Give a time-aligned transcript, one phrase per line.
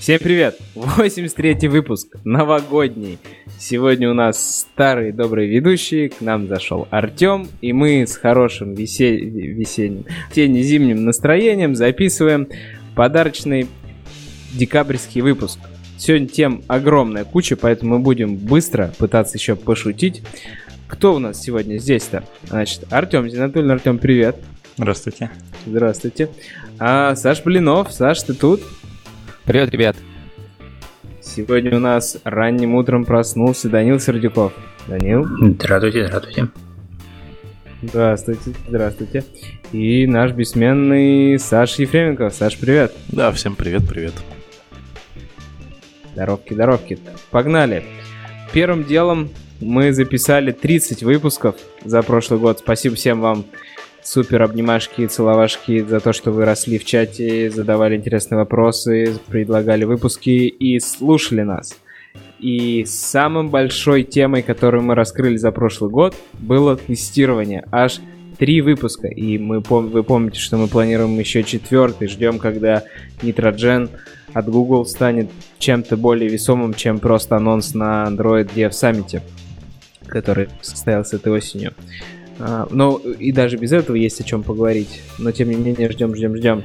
[0.00, 0.58] Всем привет!
[0.76, 3.18] 83-й выпуск, новогодний.
[3.58, 9.14] Сегодня у нас старый добрый ведущий, к нам зашел Артем, и мы с хорошим весе...
[9.18, 12.48] весенним, тени-зимним настроением записываем
[12.96, 13.66] подарочный
[14.54, 15.58] декабрьский выпуск.
[15.98, 20.22] Сегодня тем огромная куча, поэтому мы будем быстро пытаться еще пошутить.
[20.88, 22.24] Кто у нас сегодня здесь-то?
[22.44, 23.74] Значит, Артем Зинатульный.
[23.74, 24.36] Артем, привет.
[24.78, 25.30] Здравствуйте.
[25.66, 26.30] Здравствуйте.
[26.78, 27.92] А, Саш Блинов.
[27.92, 28.62] Саш, ты тут?
[29.44, 29.96] Привет, ребят.
[31.20, 34.52] Сегодня у нас ранним утром проснулся Данил Сердюков.
[34.86, 35.24] Данил.
[35.24, 36.48] Здравствуйте, здравствуйте.
[37.82, 39.24] Здравствуйте, здравствуйте.
[39.72, 42.30] И наш бессменный Саш Ефременко.
[42.30, 42.92] Саш, привет.
[43.08, 44.12] Да, всем привет, привет.
[46.12, 46.98] Здоровки, здоровки.
[47.30, 47.84] Погнали.
[48.52, 49.30] Первым делом
[49.60, 52.58] мы записали 30 выпусков за прошлый год.
[52.58, 53.46] Спасибо всем вам
[54.02, 60.48] Супер обнимашки, целовашки за то, что вы росли в чате, задавали интересные вопросы, предлагали выпуски
[60.48, 61.76] и слушали нас.
[62.38, 67.64] И самым большой темой, которую мы раскрыли за прошлый год, было тестирование.
[67.70, 68.00] Аж
[68.38, 69.06] три выпуска.
[69.06, 72.08] И мы, вы помните, что мы планируем еще четвертый.
[72.08, 72.84] Ждем, когда
[73.20, 73.90] Nitrogen
[74.32, 79.20] от Google станет чем-то более весомым, чем просто анонс на Android Dev Summit,
[80.06, 81.74] который состоялся этой осенью.
[82.40, 85.02] А, но и даже без этого есть о чем поговорить.
[85.18, 86.64] Но тем не менее, ждем, ждем, ждем.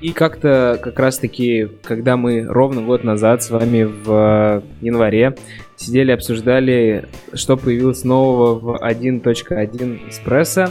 [0.00, 5.36] И как-то как раз-таки, когда мы ровно год назад с вами в январе
[5.76, 10.70] сидели, обсуждали, что появилось нового в 1.1 Espresso,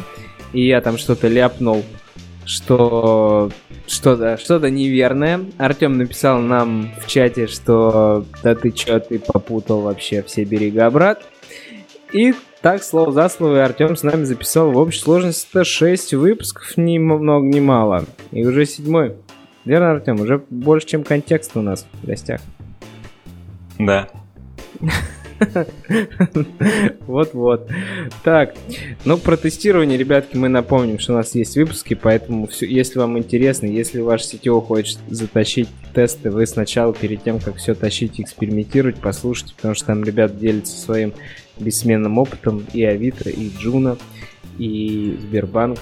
[0.53, 1.83] и я там что-то ляпнул,
[2.45, 3.51] что
[3.85, 5.41] что-то что неверное.
[5.57, 11.25] Артем написал нам в чате, что да ты чё, ты попутал вообще все берега, брат.
[12.13, 16.97] И так, слово за слово, Артем с нами записал в общей сложности 6 выпусков, ни
[16.97, 18.05] много ни мало.
[18.31, 19.15] И уже седьмой.
[19.65, 20.21] Верно, Артем?
[20.21, 22.41] Уже больше, чем контекст у нас в гостях.
[23.77, 24.07] Да.
[27.07, 27.69] Вот-вот.
[28.23, 28.55] Так,
[29.05, 33.17] ну про тестирование, ребятки, мы напомним, что у нас есть выпуски, поэтому все, если вам
[33.17, 38.97] интересно, если ваш сетево хочет затащить тесты, вы сначала перед тем, как все тащить, экспериментировать,
[38.99, 41.13] послушайте, потому что там ребят делятся своим
[41.59, 43.97] бессменным опытом и Авито, и Juno,
[44.57, 45.79] и Сбербанк.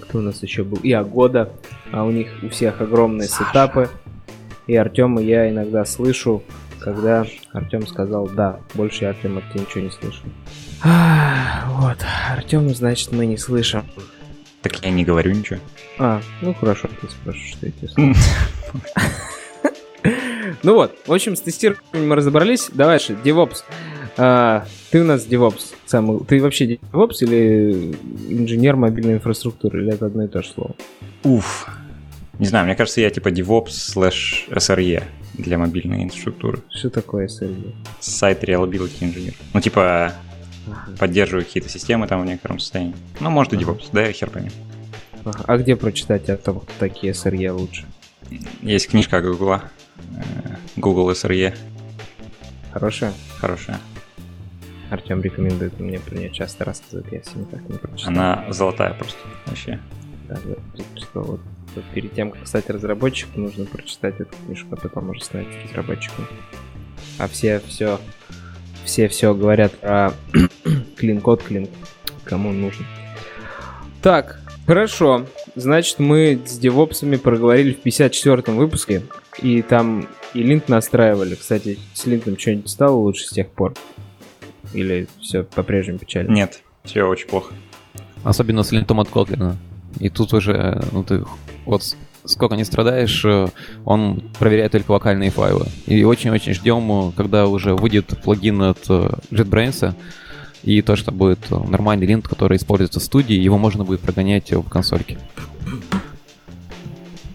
[0.00, 0.78] Кто у нас еще был?
[0.78, 1.52] И Agoda.
[1.92, 3.50] А у них у всех огромные Саша.
[3.50, 3.88] сетапы.
[4.66, 6.42] И Артем и я иногда слышу,
[6.80, 8.60] когда Артем сказал да.
[8.74, 10.22] Больше я Артем от тебя ничего не слышу.
[10.82, 11.98] А, вот,
[12.30, 13.84] Артем, значит, мы не слышим.
[14.62, 15.58] Так я не говорю ничего.
[15.98, 18.14] А, ну хорошо, ты спрашиваешь, что я тебе
[20.62, 22.70] Ну вот, в общем, с тестированием мы разобрались.
[22.72, 23.64] Давай же, DevOps.
[24.22, 25.74] А, ты у нас DevOps.
[25.86, 27.96] Сам, ты вообще DevOps или
[28.28, 29.82] инженер мобильной инфраструктуры?
[29.82, 30.76] Или это одно и то же слово?
[31.24, 31.66] Уф.
[32.38, 35.02] Не знаю, мне кажется, я типа DevOps slash SRE
[35.38, 36.58] для мобильной инфраструктуры.
[36.68, 37.72] Что такое SRE?
[37.98, 39.34] Сайт Reliability Engineer.
[39.54, 40.12] Ну, типа,
[40.66, 40.96] ага.
[40.98, 42.94] поддерживаю какие-то системы там в некотором состоянии.
[43.20, 44.50] Ну, может и DevOps, да, я хер пойми.
[45.24, 45.44] Ага.
[45.46, 47.86] А где прочитать о том, кто такие SRE лучше?
[48.60, 49.54] Есть книжка Google.
[49.54, 49.60] Э,
[50.76, 51.54] Google SRE.
[52.74, 53.14] Хорошая?
[53.38, 53.80] Хорошая.
[54.90, 58.12] Артем рекомендует мне про нее часто рассказывать, я все никак не прочитал.
[58.12, 59.80] Она золотая просто, вообще.
[60.28, 60.36] Да,
[60.96, 61.40] что вот,
[61.74, 66.26] вот перед тем, как стать разработчиком, нужно прочитать эту книжку, а потом уже стать разработчиком.
[67.18, 67.98] А все все
[68.84, 70.12] все все говорят про
[70.96, 71.68] клин-код, клин,
[72.24, 72.84] кому нужен.
[74.02, 75.26] Так, хорошо.
[75.54, 79.02] Значит, мы с девопсами проговорили в 54-м выпуске,
[79.40, 81.34] и там и линк настраивали.
[81.34, 83.74] Кстати, с линком что-нибудь стало лучше с тех пор?
[84.72, 86.32] Или все по-прежнему печально?
[86.32, 87.54] Нет, все очень плохо.
[88.22, 89.54] Особенно с линтом от Kotlin.
[89.98, 91.24] И тут уже, ну ты
[91.64, 91.82] вот
[92.24, 93.48] сколько не страдаешь, э,
[93.84, 95.66] он проверяет только локальные файлы.
[95.86, 99.94] И очень-очень ждем, когда уже выйдет плагин от э, JetBrains,
[100.62, 104.68] и то, что будет нормальный линт, который используется в студии, его можно будет прогонять в
[104.68, 105.18] консольке.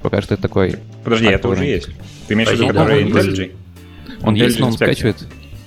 [0.02, 0.78] Пока что это такой...
[1.03, 1.90] Подожди, это уже есть.
[2.28, 3.56] Ты имеешь в виду, который IntelliJ?
[4.22, 5.17] Он есть, но он скачивает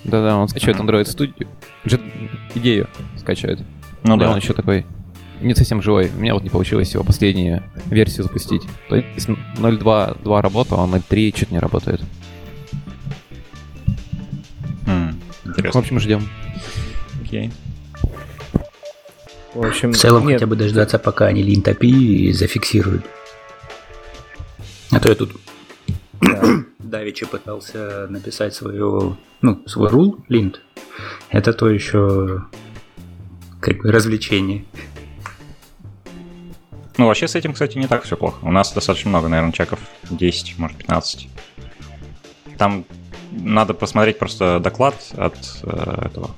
[0.08, 1.46] да-да, он скачивает Android Studio.
[2.54, 3.60] Идею скачивает.
[4.02, 4.30] Ну да.
[4.30, 4.86] Он еще такой
[5.40, 6.10] не совсем живой.
[6.14, 8.62] У меня вот не получилось его последнюю версию запустить.
[8.88, 12.00] То есть 0.2 работал, а 0.3 чуть не работает.
[14.86, 15.14] Mm,
[15.44, 15.80] интересно.
[15.80, 16.28] В общем, ждем.
[17.22, 17.52] Окей.
[19.54, 20.36] В общем, в целом нет.
[20.36, 23.04] хотя бы дождаться, пока они линтопи зафиксируют.
[24.90, 25.32] А то я тут
[26.20, 26.64] да.
[26.78, 30.60] Давичи пытался написать свою, ну, свой рул, линт.
[31.30, 32.44] Это то еще
[33.60, 34.64] как бы развлечение.
[36.96, 38.44] Ну, вообще с этим, кстати, не так все плохо.
[38.44, 39.78] У нас достаточно много, наверное, чеков.
[40.10, 41.28] 10, может, 15.
[42.56, 42.84] Там
[43.30, 46.30] надо посмотреть просто доклад от э, этого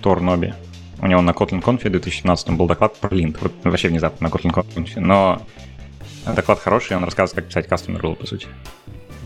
[0.00, 0.54] Тор Ноби.
[1.00, 3.36] У него на Kotlin Conf в 2017 был доклад про линт.
[3.42, 4.98] Вот вообще внезапно на Kotlin Conf.
[4.98, 5.42] Но
[6.24, 8.46] доклад хороший, он рассказывает, как писать rule, по сути.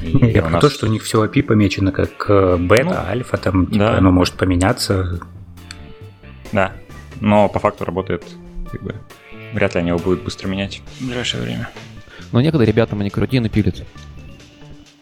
[0.03, 0.61] И Я про нас...
[0.61, 3.99] то, что у них все API помечено как э, бета, ну, альфа, там типа, да.
[3.99, 5.21] оно может поменяться.
[6.53, 6.73] Да,
[7.21, 8.25] но по факту работает
[8.71, 8.95] как бы
[9.53, 11.71] вряд ли они его будут быстро менять в ближайшее время.
[12.33, 13.85] Но некогда ребятам они крутины пилят.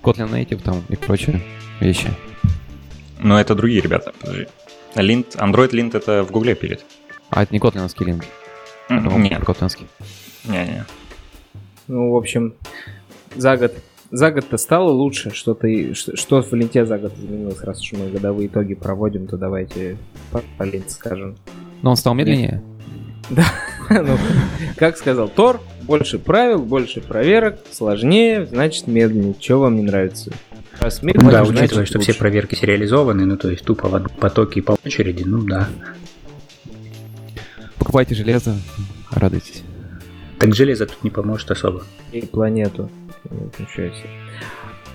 [0.02, 1.42] Kotlin Native там и прочие
[1.80, 2.08] вещи.
[3.18, 4.46] Но это другие ребята, подожди.
[4.94, 6.84] Lint, Android Lint это в Гугле пилит.
[7.30, 8.24] А это не котлиновский линт?
[8.88, 9.18] Mm-hmm.
[9.18, 9.44] Нет.
[9.44, 9.86] Котлиновский.
[10.44, 10.86] Не-не.
[11.88, 12.54] Ну, в общем,
[13.36, 13.74] за год
[14.10, 18.48] за год-то стало лучше, что-то что в ленте за год изменилось, раз уж мы годовые
[18.48, 19.98] итоги проводим, то давайте
[20.30, 21.36] по, по ленте скажем.
[21.82, 22.62] Но он стал медленнее?
[23.30, 23.46] Да,
[23.90, 24.16] ну,
[24.76, 29.34] как сказал Тор, больше правил, больше проверок, сложнее, значит медленнее.
[29.38, 30.32] Что вам не нравится?
[30.80, 32.12] Раз медленнее, да, учитывая, значит, что лучше.
[32.12, 35.68] все проверки сериализованы, ну то есть тупо в потоке по очереди, ну да.
[37.78, 38.56] Покупайте железо,
[39.10, 39.62] радуйтесь.
[40.38, 41.82] Так железо тут не поможет особо.
[42.12, 42.90] И планету.
[43.58, 44.10] Ничего себе.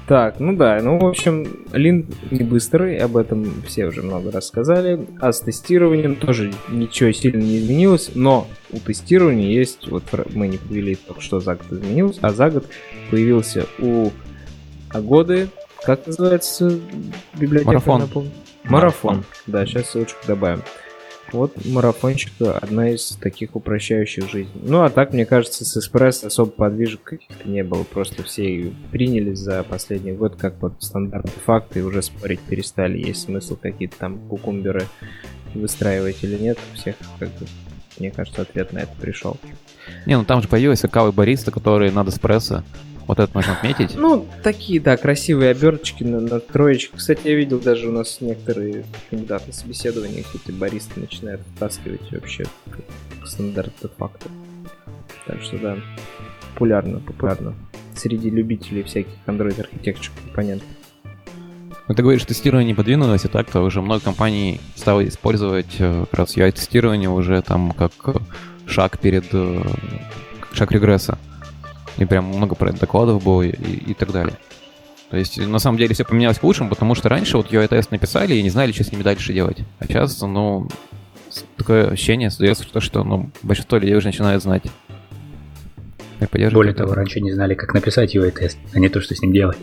[0.07, 4.47] Так, ну да, ну в общем, лин не быстрый, об этом все уже много раз
[4.47, 5.07] сказали.
[5.21, 10.03] А с тестированием тоже ничего сильно не изменилось, но у тестирования есть, вот
[10.33, 12.65] мы не повели только что за год изменилось, а за год
[13.11, 14.09] появился у
[14.89, 15.47] Агоды,
[15.83, 16.79] как называется
[17.35, 17.71] библиотека?
[17.71, 17.99] Марафон.
[18.01, 18.29] Марафон.
[18.65, 19.23] Марафон.
[19.47, 20.61] Да, сейчас ссылочку добавим.
[21.33, 24.51] Вот марафончик одна из таких упрощающих жизнь.
[24.61, 27.83] Ну а так, мне кажется, с эспрессо особо подвижек каких-то не было.
[27.83, 32.99] Просто все принялись за последний год как вот стандартные факты и уже спорить перестали.
[32.99, 34.85] Есть смысл какие-то там кукумберы
[35.55, 36.59] выстраивать или нет.
[36.75, 37.47] Всех, как бы,
[37.97, 39.37] мне кажется, ответ на это пришел.
[40.05, 42.63] Не, ну там же появился кавы бариста, который надо эспрессо.
[43.07, 43.95] Вот это можно отметить.
[43.95, 46.95] Ну, такие, да, красивые оберточки на, на троечке.
[46.95, 53.27] Кстати, я видел даже у нас некоторые кандидаты собеседования, какие-то баристы начинают втаскивать вообще как
[53.27, 54.29] стандарты факты.
[55.27, 55.77] Так что да,
[56.53, 57.53] популярно, популярно.
[57.95, 60.67] Среди любителей всяких Android архитектур компонентов.
[61.87, 66.19] Ну, ты говоришь, тестирование не подвинулось, и так-то уже много компаний стало использовать э, как
[66.19, 67.91] раз UI-тестирование уже там как
[68.65, 69.25] шаг перед...
[69.33, 69.61] Э,
[70.53, 71.17] шаг регресса.
[71.97, 74.35] И прям много про это докладов было и, и так далее.
[75.09, 78.33] То есть, на самом деле, все поменялось к лучшему, потому что раньше вот UI-тест написали
[78.33, 79.59] и не знали, что с ними дальше делать.
[79.77, 80.67] А сейчас, ну,
[81.55, 84.63] такое ощущение создается, что, что ну, большинство людей уже начинают знать.
[86.51, 89.57] Более того, раньше не знали, как написать UI-тест, а не то, что с ним делать.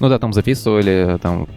[0.00, 1.48] Ну да, там записывали, там,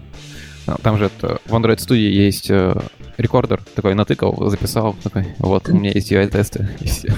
[0.84, 2.80] там же это, в Android Studio есть э,
[3.18, 7.14] рекордер, такой натыкал, записал, такой, вот, у меня есть UI-тесты, и все.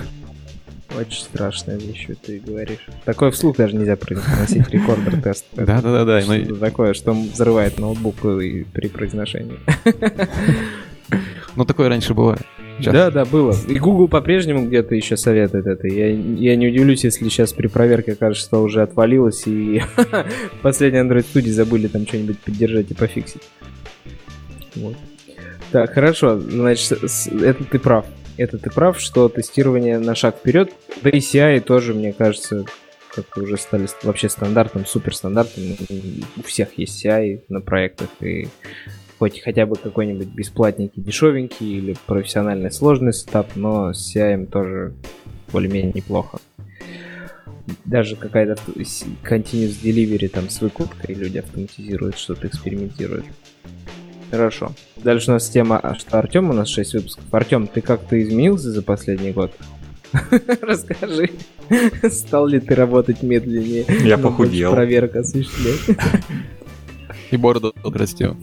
[0.97, 2.85] Очень страшная вещь, ты говоришь.
[3.05, 5.45] Такое вслух даже нельзя произносить рекордер тест.
[5.53, 6.21] Да-да-да.
[6.21, 9.59] Что такое, что взрывает ноутбук при произношении.
[11.57, 12.37] Ну, такое раньше было.
[12.79, 13.53] Да, да, было.
[13.67, 15.85] И Google по-прежнему где-то еще советует это.
[15.87, 20.99] Я, я не удивлюсь, если сейчас при проверке окажется, что уже отвалилось, и в последней
[20.99, 23.41] Android студии забыли там что-нибудь поддержать и пофиксить.
[24.75, 24.95] Вот.
[25.71, 27.03] Так, хорошо, значит,
[27.41, 28.05] это ты прав
[28.37, 30.71] это ты прав, что тестирование на шаг вперед.
[31.01, 32.65] Да и CI тоже, мне кажется,
[33.13, 35.77] как уже стали вообще стандартным, суперстандартным.
[36.37, 38.47] У всех есть CI на проектах, и
[39.19, 44.93] хоть хотя бы какой-нибудь бесплатненький, дешевенький или профессиональный сложный сетап, но с CI тоже
[45.51, 46.39] более-менее неплохо.
[47.85, 48.59] Даже какая-то
[49.23, 53.25] continuous delivery там с выкупкой люди автоматизируют, что-то экспериментируют.
[54.31, 54.71] Хорошо.
[54.95, 57.25] Дальше у нас тема, а что Артем, у нас 6 выпусков.
[57.31, 59.51] Артем, ты как-то изменился за последний год?
[60.61, 61.31] Расскажи,
[62.09, 63.85] стал ли ты работать медленнее?
[64.03, 64.71] Я похудел.
[64.71, 65.97] Проверка осуществлять.
[67.29, 68.37] И бороду отрастил.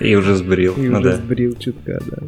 [0.00, 0.74] И уже сбрил.
[0.74, 1.16] И ну, уже да.
[1.16, 2.18] сбрил чутка, да.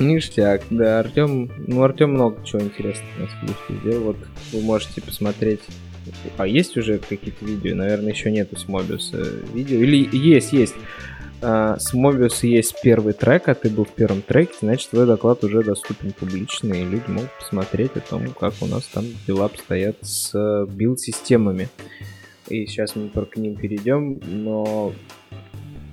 [0.00, 4.04] Ништяк, да, Артем, ну Артем много чего интересного у нас в сделал.
[4.04, 4.16] Вот
[4.52, 5.62] вы можете посмотреть
[6.36, 7.74] а есть уже какие-то видео?
[7.74, 9.18] Наверное, еще нету с Мобиуса
[9.52, 9.78] видео.
[9.78, 10.74] Или есть, есть.
[11.40, 15.44] А, с Мобиуса есть первый трек, а ты был в первом треке, значит, твой доклад
[15.44, 19.96] уже доступен публично, и люди могут посмотреть о том, как у нас там дела обстоят
[20.00, 21.68] с билд-системами.
[22.48, 24.92] И сейчас мы только к ним перейдем, но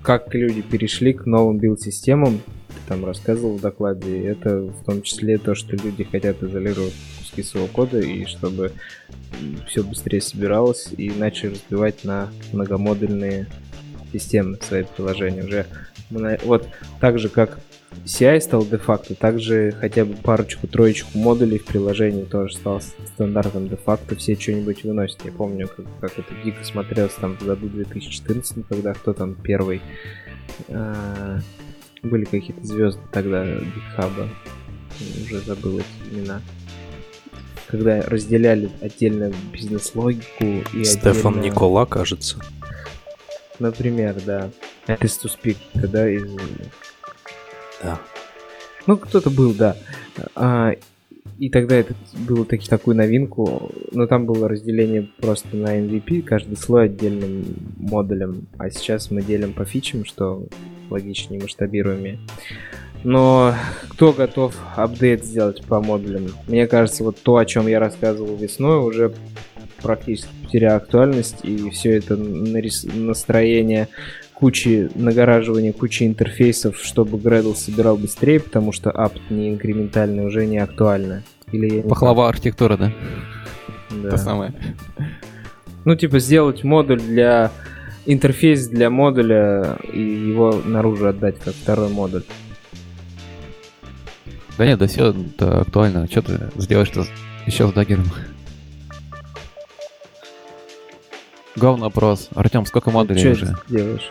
[0.01, 2.41] как люди перешли к новым билд-системам,
[2.87, 7.67] там рассказывал в докладе, это в том числе то, что люди хотят изолировать куски своего
[7.67, 8.71] кода, и чтобы
[9.67, 13.47] все быстрее собиралось, и начали разбивать на многомодульные
[14.13, 15.43] системы свои приложения.
[15.43, 15.65] Уже
[16.09, 16.67] вот
[16.99, 17.59] так же, как
[18.03, 24.35] CI стал де-факто, также хотя бы парочку-троечку модулей в приложении тоже стал стандартом де-факто, все
[24.35, 25.23] что-нибудь выносят.
[25.23, 29.81] Я помню, как, как это дико смотрелось там в году 2014, когда кто там первый...
[30.67, 31.39] Э,
[32.05, 34.29] были какие-то звезды тогда GitHub,
[35.23, 36.41] уже забыл эти имена
[37.67, 41.53] когда разделяли отдельно бизнес-логику и Стефан отдельно...
[41.53, 42.39] Никола, кажется.
[43.59, 44.49] Например, да.
[44.87, 46.23] Это to speak, когда из...
[47.81, 47.99] Да.
[48.85, 49.75] Ну, кто-то был, да.
[50.35, 50.73] А,
[51.37, 51.93] и тогда это
[52.27, 57.45] было таки, такую новинку, но там было разделение просто на MVP, каждый слой отдельным
[57.77, 60.47] модулем, а сейчас мы делим по фичам, что
[60.89, 62.19] логичнее, масштабируемее.
[63.03, 63.53] Но
[63.89, 66.27] кто готов апдейт сделать по модулям?
[66.47, 69.13] Мне кажется, вот то, о чем я рассказывал весной, уже
[69.81, 73.89] практически потерял актуальность, и все это настроение
[74.35, 80.57] кучи нагораживания, кучи интерфейсов, чтобы Gradle собирал быстрее, потому что апт не инкрементальный уже не
[80.57, 81.23] актуально.
[81.51, 82.91] Или Пахлава архитектура, да?
[84.03, 84.11] Да.
[84.11, 84.53] То самое.
[85.85, 87.51] Ну, типа, сделать модуль для...
[88.07, 92.21] Интерфейс для модуля и его наружу отдать как второй модуль.
[94.59, 96.07] Да нет, да все это актуально.
[96.07, 97.05] Что ты сделаешь-то
[97.47, 98.05] еще с даггером?
[101.55, 102.29] Главный вопрос.
[102.35, 103.55] Артем, сколько модулей Что уже?
[103.69, 104.09] делаешь?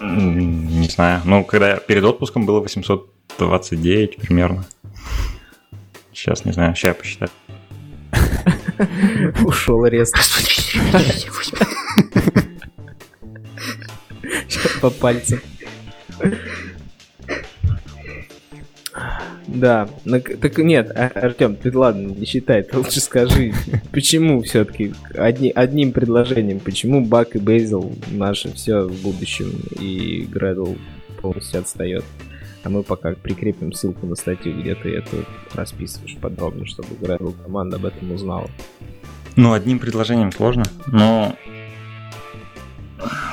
[0.00, 1.20] Не знаю.
[1.24, 4.64] Ну, когда перед отпуском было 829 примерно.
[6.12, 7.30] Сейчас, не знаю, сейчас я посчитаю.
[9.44, 10.20] Ушел резко.
[14.80, 15.40] По пальцам.
[19.46, 23.52] Да, так нет, а, Артем, ты ладно, не считай, ты лучше скажи,
[23.92, 30.74] почему все-таки одни, одним предложением, почему Бак и Бейзел наше все в будущем и Гредл
[31.20, 32.04] полностью отстает?
[32.62, 37.76] А мы пока прикрепим ссылку на статью, где ты это расписываешь подробно, чтобы Гредл команда
[37.76, 38.50] об этом узнала.
[39.36, 41.36] Ну, одним предложением сложно, но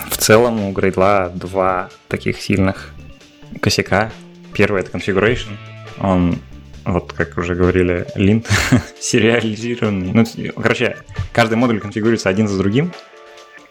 [0.09, 2.93] в целом у Грейдла два таких сильных
[3.61, 4.11] косяка.
[4.62, 5.58] Первый— это configuration—
[6.00, 6.38] он,
[6.86, 8.48] вот как уже говорили, линт
[9.00, 10.12] сериализированный.
[10.13, 10.24] Ну,
[10.62, 10.98] короче,
[11.34, 12.91] каждый модуль конфигурируется один за другим,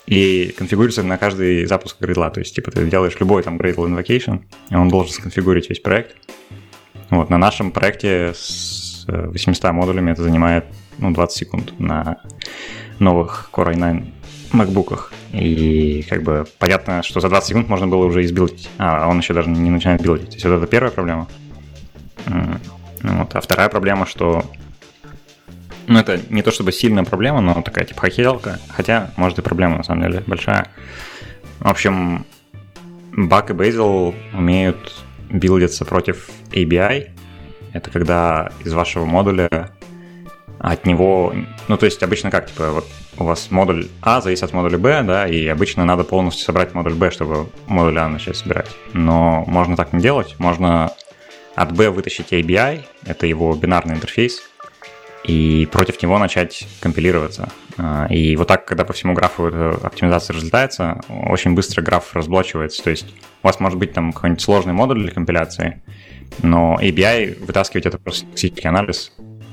[0.07, 2.31] и конфигурируется на каждый запуск грейдла.
[2.31, 6.17] То есть, типа, ты делаешь любой там Gradle invocation, и он должен сконфигурить весь проект.
[7.11, 10.65] Вот, на нашем проекте с 800 э, модулями это занимает
[10.99, 12.21] ну, 20 секунд на
[12.99, 14.09] новых Core i9
[14.53, 15.13] макбуках.
[15.33, 18.69] И как бы понятно, что за 20 секунд можно было уже избилдить.
[18.79, 20.31] А он еще даже не начинает билдить.
[20.31, 21.29] То есть вот это первая проблема.
[23.03, 23.35] Вот.
[23.35, 24.45] А вторая проблема, что
[25.87, 28.59] ну, это не то чтобы сильная проблема, но такая типа хотелка.
[28.69, 30.69] Хотя, может, и проблема на самом деле большая.
[31.59, 32.25] В общем,
[33.13, 34.95] Бак и Bazel умеют
[35.29, 37.11] билдиться против ABI.
[37.73, 39.71] Это когда из вашего модуля
[40.61, 41.35] от него...
[41.69, 42.87] Ну, то есть обычно как, типа, вот
[43.19, 46.95] у вас модуль А зависит от модуля Б, да, и обычно надо полностью собрать модуль
[46.95, 48.69] Б, чтобы модуль А начать собирать.
[48.93, 50.37] Но можно так не делать.
[50.39, 50.93] Можно
[51.55, 54.43] от B вытащить ABI, это его бинарный интерфейс,
[55.25, 57.51] и против него начать компилироваться.
[57.79, 59.47] А, и вот так, когда по всему графу
[59.83, 62.83] оптимизация разлетается, очень быстро граф разблочивается.
[62.83, 63.07] То есть
[63.43, 65.83] у вас может быть там какой-нибудь сложный модуль для компиляции,
[66.43, 69.13] но ABI вытаскивать это просто лексический анализ.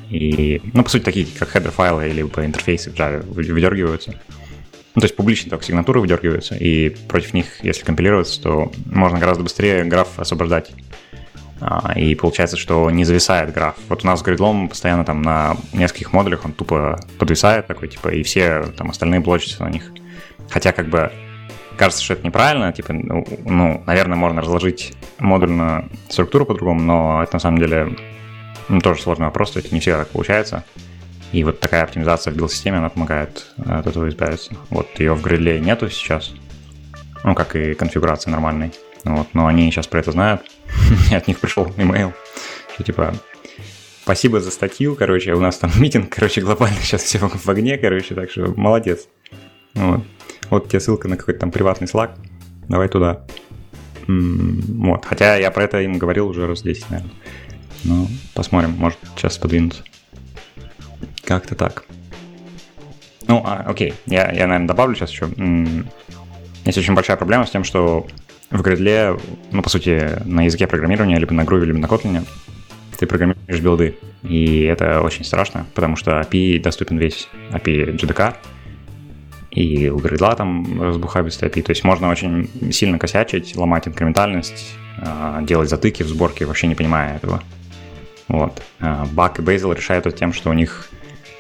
[0.10, 4.12] И, ну, по сути, такие, как header файлы или интерфейсы в Java выдергиваются.
[4.96, 9.44] Ну, то есть публичные только сигнатуры выдергиваются, и против них, если компилироваться, то можно гораздо
[9.44, 10.72] быстрее граф освобождать
[11.60, 13.76] а, и получается, что не зависает граф.
[13.90, 18.24] Вот у нас гридлом постоянно там на нескольких модулях он тупо подвисает такой, типа, и
[18.24, 19.92] все там остальные блочатся на них.
[20.50, 21.12] Хотя как бы
[21.78, 27.36] кажется, что это неправильно, типа, ну, ну наверное, можно разложить модульную структуру по-другому, но это
[27.36, 27.96] на самом деле
[28.70, 30.64] ну, тоже сложный вопрос, то есть не всегда так получается.
[31.32, 34.56] И вот такая оптимизация в билд-системе, она помогает от этого избавиться.
[34.70, 36.32] Вот ее в гридле нету сейчас,
[37.24, 38.72] ну, как и конфигурация нормальной.
[39.04, 40.42] Вот, но они сейчас про это знают.
[41.12, 42.14] от них пришел имейл,
[42.74, 43.14] что типа
[44.04, 48.16] спасибо за статью, короче, у нас там митинг, короче, глобально сейчас все в огне, короче,
[48.16, 49.08] так что молодец.
[49.74, 50.02] Вот.
[50.50, 52.16] Вот тебе ссылка на какой-то там приватный слаг,
[52.70, 53.26] давай туда.
[54.08, 57.14] Вот, хотя я про это им говорил уже раз 10, наверное.
[57.84, 59.84] Ну, посмотрим, может сейчас подвинуться.
[61.24, 61.86] Как-то так.
[63.28, 65.30] Ну, а, окей, я, я, наверное, добавлю сейчас еще.
[66.66, 68.08] Есть очень большая проблема с тем, что
[68.50, 72.26] в Gradle, ну, по сути, на языке программирования, либо на Groovy, либо на Kotlin,
[72.98, 73.98] ты программируешь билды.
[74.24, 78.36] И это очень страшно, потому что API доступен весь, API JDK.
[79.52, 81.62] и у гридла там разбухабистая API.
[81.64, 86.76] То есть можно очень сильно косячить, ломать инкрементальность, а, делать затыки в сборке, вообще не
[86.76, 87.42] понимая этого.
[88.28, 88.62] Вот.
[89.14, 90.90] Бак и Bazel решают это тем, что у них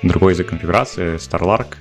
[0.03, 1.75] другой язык конфигурации, StarLark,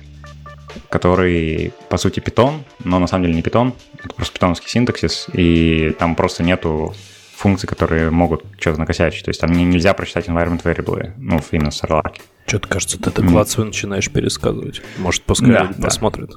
[0.89, 3.73] который, по сути, питон, но на самом деле не питон,
[4.03, 6.93] это просто питоновский синтаксис, и там просто нету
[7.35, 9.25] функций, которые могут что-то накосячить.
[9.25, 12.15] То есть там нельзя прочитать environment variable, ну, именно в StarLark.
[12.47, 14.81] Что-то кажется, ты доклад свой начинаешь пересказывать.
[14.97, 15.83] Может, пускай Да, люди да.
[15.83, 16.31] посмотрят.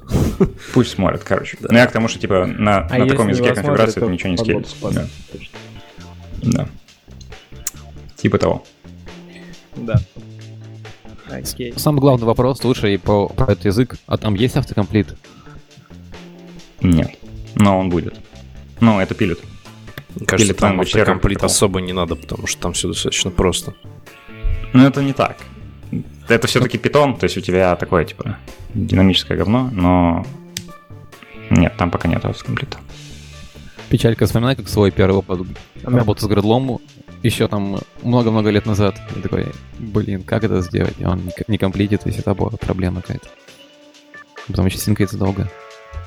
[0.73, 1.57] Пусть смотрят, короче.
[1.61, 1.69] Да.
[1.71, 4.37] Ну, я к тому, что, типа, на, А на таком языке конфигурации это ничего не
[4.37, 5.07] подлог Да.
[6.43, 6.67] да.
[8.21, 8.63] Типа того.
[9.75, 9.99] Да.
[11.29, 11.73] Окей.
[11.77, 13.95] Самый главный вопрос лучше и по, про этот язык.
[14.05, 15.15] А там есть автокомплит?
[16.81, 17.17] Нет.
[17.55, 18.15] Но он будет.
[18.79, 19.39] Ну, это пилит.
[20.27, 23.73] Кажется, Или там автокомплит особо не надо, потому что там все достаточно просто.
[24.73, 25.37] Но это не так.
[26.27, 28.37] Это все-таки питон, то есть у тебя такое, типа,
[28.73, 30.25] динамическое говно, но...
[31.49, 32.77] Нет, там пока нет автокомплита.
[33.91, 35.45] Печалька, вспоминай, как свой первый опыт
[35.83, 36.79] работы с градлом
[37.23, 38.95] еще там много-много лет назад.
[39.17, 39.47] И такой,
[39.79, 40.93] блин, как это сделать?
[40.97, 43.27] И он не, не комплитит, весь это была проблема какая-то.
[44.47, 45.51] Потом еще синкается долго.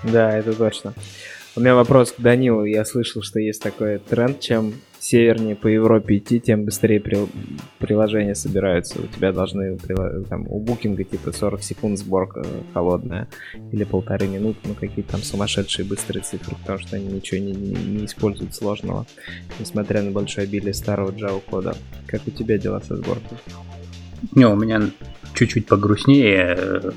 [0.03, 0.95] Да, это точно.
[1.57, 2.65] У меня вопрос к Данилу.
[2.65, 4.73] Я слышал, что есть такой тренд, чем
[5.05, 7.29] севернее по Европе идти, тем быстрее при-
[7.79, 9.01] приложения собираются.
[9.03, 9.77] У тебя должны
[10.29, 13.29] там, у букинга типа 40 секунд сборка холодная
[13.71, 17.99] или полторы минуты, ну какие-то там сумасшедшие быстрые цифры, потому что они ничего не, не-
[17.99, 19.07] не используют сложного,
[19.61, 21.77] несмотря на большое обилие старого Java кода.
[22.07, 23.37] Как у тебя дела со сборкой?
[24.35, 24.81] Не, у меня
[25.35, 26.93] чуть-чуть погрустнее.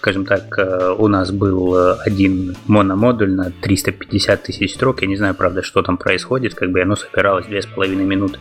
[0.00, 5.02] Скажем так, э, у нас был э, один мономодуль на 350 тысяч строк.
[5.02, 6.54] Я не знаю, правда, что там происходит.
[6.54, 8.38] Как бы оно собиралось две с половиной минуты.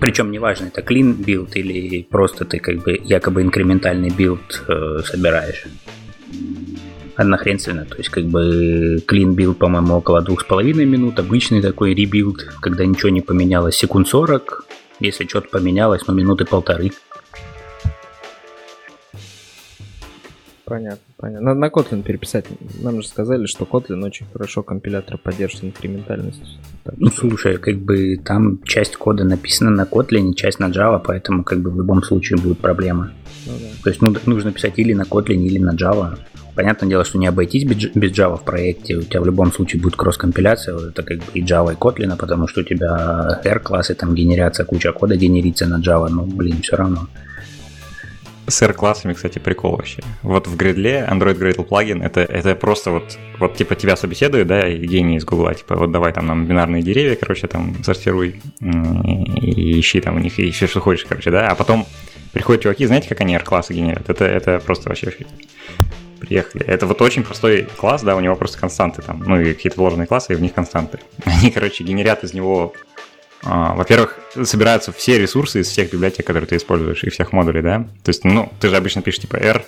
[0.00, 5.66] Причем неважно, это clean build или просто ты как бы якобы инкрементальный build э, собираешь.
[7.14, 11.92] Однохренственно, то есть как бы clean build, по-моему, около двух с половиной минут, обычный такой
[11.92, 14.64] rebuild, когда ничего не поменялось, секунд 40,
[15.00, 16.92] если что-то поменялось, ну минуты полторы.
[20.70, 21.46] Понятно, понятно.
[21.46, 22.44] Надо на Kotlin переписать.
[22.80, 26.60] Нам же сказали, что Kotlin очень хорошо компилятор поддерживает инкрементальность.
[26.84, 31.42] Так Ну слушай, как бы там часть кода написана на Kotlin, часть на Java, поэтому
[31.42, 33.10] как бы в любом случае будет проблема.
[33.46, 33.66] ну да.
[33.82, 36.16] То есть ну, нужно писать или на Kotlin, или на Java.
[36.54, 38.94] Понятное дело, что не обойтись без Java в проекте.
[38.94, 40.78] У тебя в любом случае будет кросс-компиляция.
[40.78, 44.92] Это как бы и Java, и Kotlin, потому что у тебя R-классы, там генерация, куча
[44.92, 46.08] кода генерится на Java.
[46.10, 47.08] Ну, блин, все равно.
[48.50, 50.02] С R-классами, кстати, прикол вообще.
[50.22, 54.68] Вот в гридле Android Gradle плагин это, это просто вот, вот типа тебя собеседует, да,
[54.68, 59.80] и гений из Гугла, типа вот давай там нам бинарные деревья, короче, там сортируй и
[59.80, 61.86] ищи там у них и что хочешь, короче, да, а потом
[62.32, 64.10] приходят чуваки, знаете, как они R-классы генерят?
[64.10, 65.12] Это, это просто вообще
[66.20, 66.64] приехали.
[66.66, 70.06] Это вот очень простой класс, да, у него просто константы там, ну и какие-то вложенные
[70.06, 70.98] классы, и в них константы.
[71.24, 72.74] Они, короче, генерят из него
[73.42, 77.86] во-первых, собираются все ресурсы из всех библиотек, которые ты используешь, и всех модулей, да?
[78.02, 79.64] То есть, ну, ты же обычно пишешь типа r,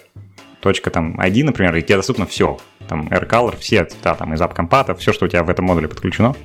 [0.61, 2.59] точка там ID, например, и тебе доступно все.
[2.89, 6.37] Там R-color, все цвета там из апкомпата, все, что у тебя в этом модуле подключено.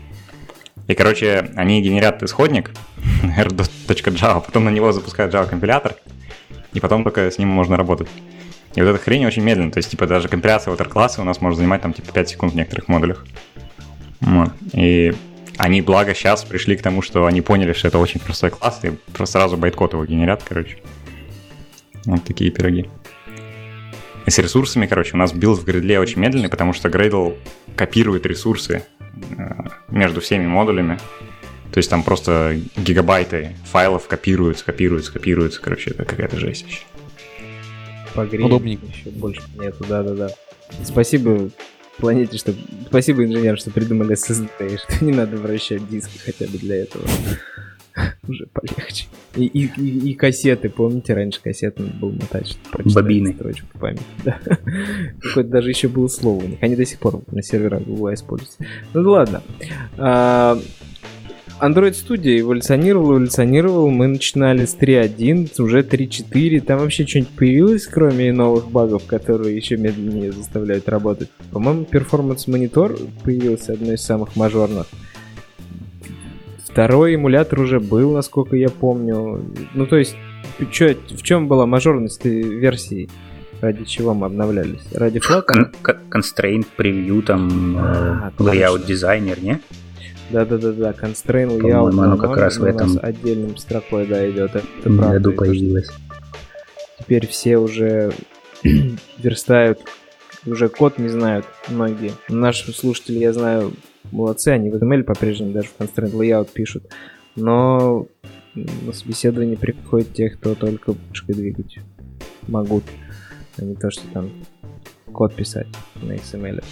[0.87, 2.71] И, короче, они генерят исходник
[3.37, 5.95] R.java, потом на него запускают Java компилятор,
[6.73, 8.07] и потом только с ним можно работать.
[8.75, 11.41] И вот эта хрень очень медленно, то есть, типа, даже компиляция вот R-класса у нас
[11.41, 13.25] может занимать там, типа, 5 секунд в некоторых модулях.
[14.21, 14.51] Вот.
[14.73, 15.13] И
[15.57, 18.91] они, благо, сейчас пришли к тому, что они поняли, что это очень простой класс, и
[19.13, 20.77] просто сразу байткод его генерят, короче.
[22.05, 22.89] Вот такие пироги.
[24.25, 27.37] И с ресурсами, короче, у нас build в Gradle очень медленный, потому что Gradle
[27.75, 28.83] копирует ресурсы
[29.37, 29.53] э,
[29.87, 30.99] между всеми модулями.
[31.71, 35.61] То есть там просто гигабайты файлов копируются, копируются, копируются.
[35.61, 36.81] Короче, это какая-то жесть вообще.
[38.13, 38.85] Погреть Удобненько.
[38.85, 40.29] еще больше нету, да-да-да.
[40.83, 41.49] Спасибо
[41.97, 42.53] планете, что...
[42.87, 47.03] Спасибо инженерам, что придумали SSD, что не надо вращать диски хотя бы для этого.
[48.27, 49.07] Уже полегче.
[49.35, 53.33] И, и, и, и кассеты, помните, раньше кассеты надо было мотать, чтобы прочитать Бобины.
[53.33, 54.01] строчку в память.
[54.23, 54.39] Да.
[55.21, 56.61] Какое-то даже еще было слово у них.
[56.61, 58.57] Они до сих пор на серверах Google используются.
[58.93, 59.41] Ну ладно.
[59.97, 60.59] А,
[61.59, 63.89] Android Studio эволюционировал, эволюционировал.
[63.89, 66.61] Мы начинали с 3.1, уже 3.4.
[66.61, 71.29] Там вообще что-нибудь появилось, кроме новых багов, которые еще медленнее заставляют работать?
[71.51, 71.85] По-моему,
[72.47, 74.85] Monitor появился одной из самых мажорных.
[76.63, 79.43] Второй эмулятор уже был, насколько я помню.
[79.73, 80.15] Ну, то есть,
[80.71, 83.09] чё, в чем была мажорность версии?
[83.61, 84.81] Ради чего мы обновлялись?
[84.93, 85.71] Ради флага?
[86.11, 88.87] Constraint, превью, там, А, э, layout точно.
[88.87, 89.59] дизайнер, не?
[90.29, 94.55] Да-да-да-да, constraint По-моему, layout оно как раз в этом отдельным строкой, да, идет.
[94.55, 95.31] Это правда.
[95.31, 95.89] появилось.
[96.99, 98.11] Теперь все уже
[99.17, 99.79] верстают.
[100.45, 102.13] Уже код не знают многие.
[102.29, 103.73] Наши слушатели, я знаю,
[104.11, 106.83] молодцы, они в HTML по-прежнему даже в Constraint Layout пишут.
[107.35, 108.07] Но
[108.55, 111.77] на собеседование приходят те, кто только мышкой двигать
[112.47, 112.83] могут,
[113.57, 114.31] а не то, что там
[115.11, 115.67] код писать
[116.01, 116.63] на XML.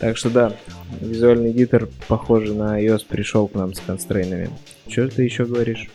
[0.00, 0.52] Так что да,
[1.00, 4.48] визуальный эдитор, похоже на iOS, пришел к нам с констрейнами.
[4.88, 5.88] Что ты еще говоришь?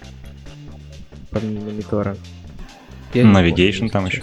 [1.32, 1.82] Помимо не
[3.14, 4.22] Navigation там еще.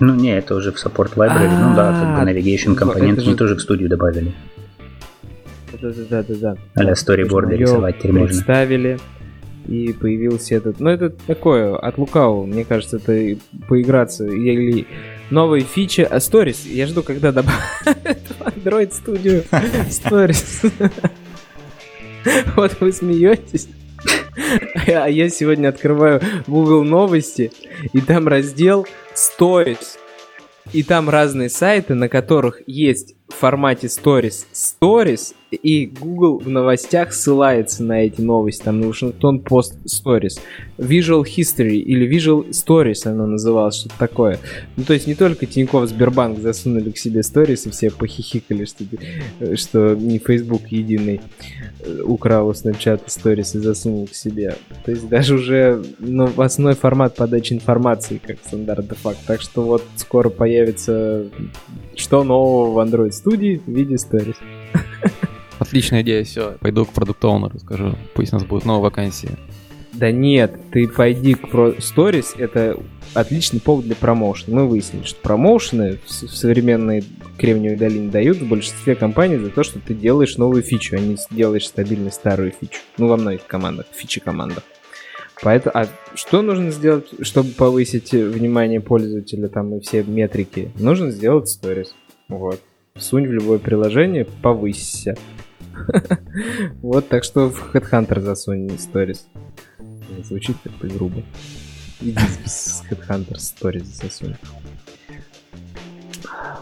[0.00, 1.48] Ну, не, это уже в Support Library.
[1.48, 4.32] Ну да, как бы А, Navigation компонент они тоже к студию добавили.
[5.80, 6.56] Да-да-да-да-да.
[6.74, 8.26] А-ля сториборды рисовать теперь можно.
[8.26, 8.98] представили,
[9.68, 10.80] и появился этот...
[10.80, 14.26] Ну, это такое, от лукавого, мне кажется, это поиграться.
[14.26, 14.86] Или
[15.30, 16.02] новые фичи...
[16.02, 19.44] А, Stories, я жду, когда добавят в Android Studio
[19.88, 20.72] Stories.
[22.54, 23.68] Вот вы смеетесь.
[24.86, 27.52] А я сегодня открываю Google новости,
[27.92, 29.96] и там раздел Stories.
[30.72, 37.12] И там разные сайты, на которых есть в формате Stories Stories, и Google в новостях
[37.12, 38.62] ссылается на эти новости.
[38.62, 40.38] Там Washington Post Stories.
[40.78, 44.38] Visual History или Visual Stories оно называлось, что-то такое.
[44.76, 48.84] Ну, то есть не только Тинькофф Сбербанк засунули к себе Stories, и все похихикали, что,
[49.56, 51.20] что не Facebook единый
[51.80, 54.56] э, украл у Snapchat Stories и засунул к себе.
[54.84, 59.18] То есть даже уже новостной формат подачи информации, как стандарт де-факт.
[59.26, 61.26] Так что вот скоро появится
[62.00, 64.36] что нового в Android студии в виде Stories.
[65.58, 66.56] Отличная идея, все.
[66.60, 67.94] Пойду к продукт оунеру скажу.
[68.14, 69.36] Пусть у нас будет новая вакансия.
[69.92, 72.78] Да нет, ты пойди к про Stories, это
[73.12, 74.56] отличный повод для промоушена.
[74.56, 77.04] Мы выяснили, что промоушены в, современной
[77.36, 81.16] Кремниевой долине дают в большинстве компаний за то, что ты делаешь новую фичу, а не
[81.30, 82.80] делаешь стабильно старую фичу.
[82.98, 84.62] Ну, во многих командах, фичи-командах.
[85.42, 90.70] Поэтому, а что нужно сделать, чтобы повысить внимание пользователя там и все метрики?
[90.78, 91.88] Нужно сделать Stories.
[92.28, 92.60] Вот.
[92.96, 95.16] Сунь в любое приложение, повысься.
[96.82, 99.20] Вот, так что в Headhunter засунь Stories.
[100.22, 101.22] Звучит как-то грубо.
[102.00, 104.36] Иди с Headhunter Stories засунь.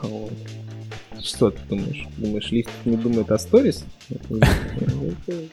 [0.03, 0.33] Вот.
[1.23, 2.07] Что ты думаешь?
[2.17, 3.85] Думаешь, лифт не думает о Stories?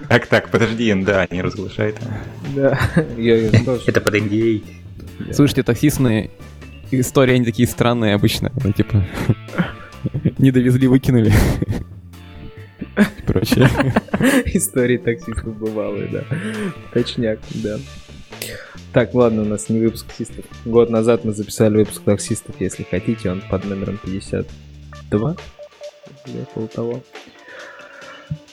[0.08, 2.14] Так, так, подожди, да, не разглашай там.
[2.56, 2.80] Да,
[3.18, 3.36] я.
[3.88, 4.64] Это под NDA.
[5.32, 6.30] Слушайте, таксистные
[6.92, 8.52] истории, они такие странные обычно.
[8.64, 9.06] Ну, типа,
[10.38, 11.32] не довезли, выкинули.
[13.26, 13.70] Прочее.
[14.46, 16.24] Истории таксистов бывалые, да.
[16.94, 17.78] Точняк, да.
[18.94, 20.46] Так, ладно, у нас не выпуск таксистов.
[20.64, 25.36] Год назад мы записали выпуск таксистов, если хотите, он под номером 52.
[26.28, 27.04] Или около того.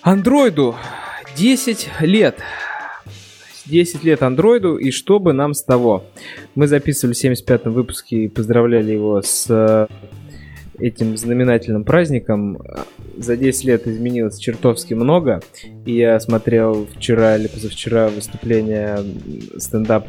[0.02, 0.76] Андроиду
[1.36, 2.40] 10 лет.
[3.66, 6.04] 10 лет андроиду, и что бы нам с того?
[6.56, 9.86] Мы записывали в 75-м выпуске и поздравляли его с э,
[10.78, 12.58] этим знаменательным праздником.
[13.16, 15.40] За 10 лет изменилось чертовски много.
[15.84, 18.98] И я смотрел вчера или позавчера выступление
[19.58, 20.08] стендап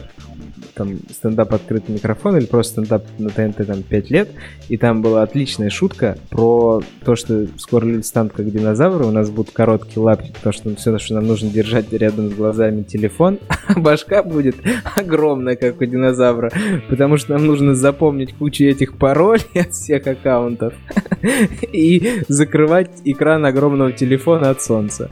[0.73, 4.29] там стендап открытый микрофон или просто стендап на ТНТ там 5 лет,
[4.69, 9.29] и там была отличная шутка про то, что скоро люди станут как динозавры, у нас
[9.29, 13.79] будут короткие лапки, потому что все, что нам нужно держать рядом с глазами телефон, а
[13.79, 14.55] башка будет
[14.95, 16.51] огромная, как у динозавра,
[16.89, 20.73] потому что нам нужно запомнить кучу этих паролей от всех аккаунтов
[21.71, 25.09] и закрывать экран огромного телефона от солнца.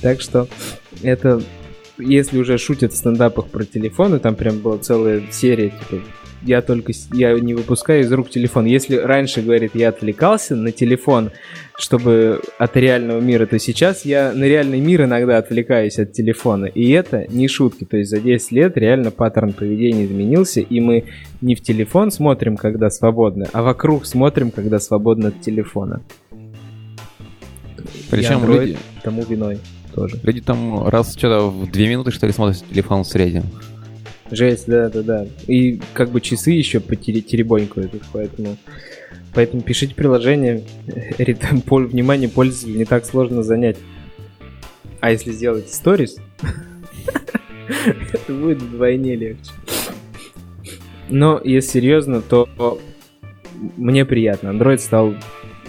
[0.00, 0.48] Так что
[1.02, 1.40] это
[1.98, 6.02] если уже шутят в стендапах про телефоны, там прям была целая серия, типа,
[6.44, 8.66] я только, я не выпускаю из рук телефон.
[8.66, 11.30] Если раньше, говорит, я отвлекался на телефон,
[11.78, 16.66] чтобы от реального мира, то сейчас я на реальный мир иногда отвлекаюсь от телефона.
[16.66, 17.84] И это не шутки.
[17.84, 21.04] То есть за 10 лет реально паттерн поведения изменился, и мы
[21.40, 26.02] не в телефон смотрим, когда свободно, а вокруг смотрим, когда свободно от телефона.
[28.10, 29.58] Причем Android люди, тому виной
[29.94, 30.18] тоже.
[30.22, 33.44] люди там раз что-то в две минуты, что ли, смотрят телефон в среднем.
[34.30, 35.26] Жесть, да, да, да.
[35.46, 38.56] И как бы часы еще потеребонькают, их, поэтому...
[39.34, 40.62] Поэтому пишите приложение.
[41.18, 43.76] Ритм, пол- внимание пользователя не так сложно занять.
[45.00, 46.16] А если сделать сторис,
[48.12, 49.50] это будет вдвойне легче.
[51.08, 52.48] Но если серьезно, то
[53.76, 54.48] мне приятно.
[54.48, 55.14] Android стал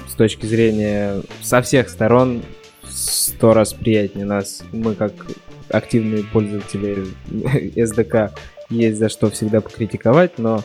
[0.07, 2.43] с точки зрения со всех сторон
[2.93, 4.63] сто раз приятнее нас.
[4.71, 5.13] Мы как
[5.69, 7.07] активные пользователи
[7.75, 8.31] SDK
[8.69, 10.63] есть за что всегда покритиковать, но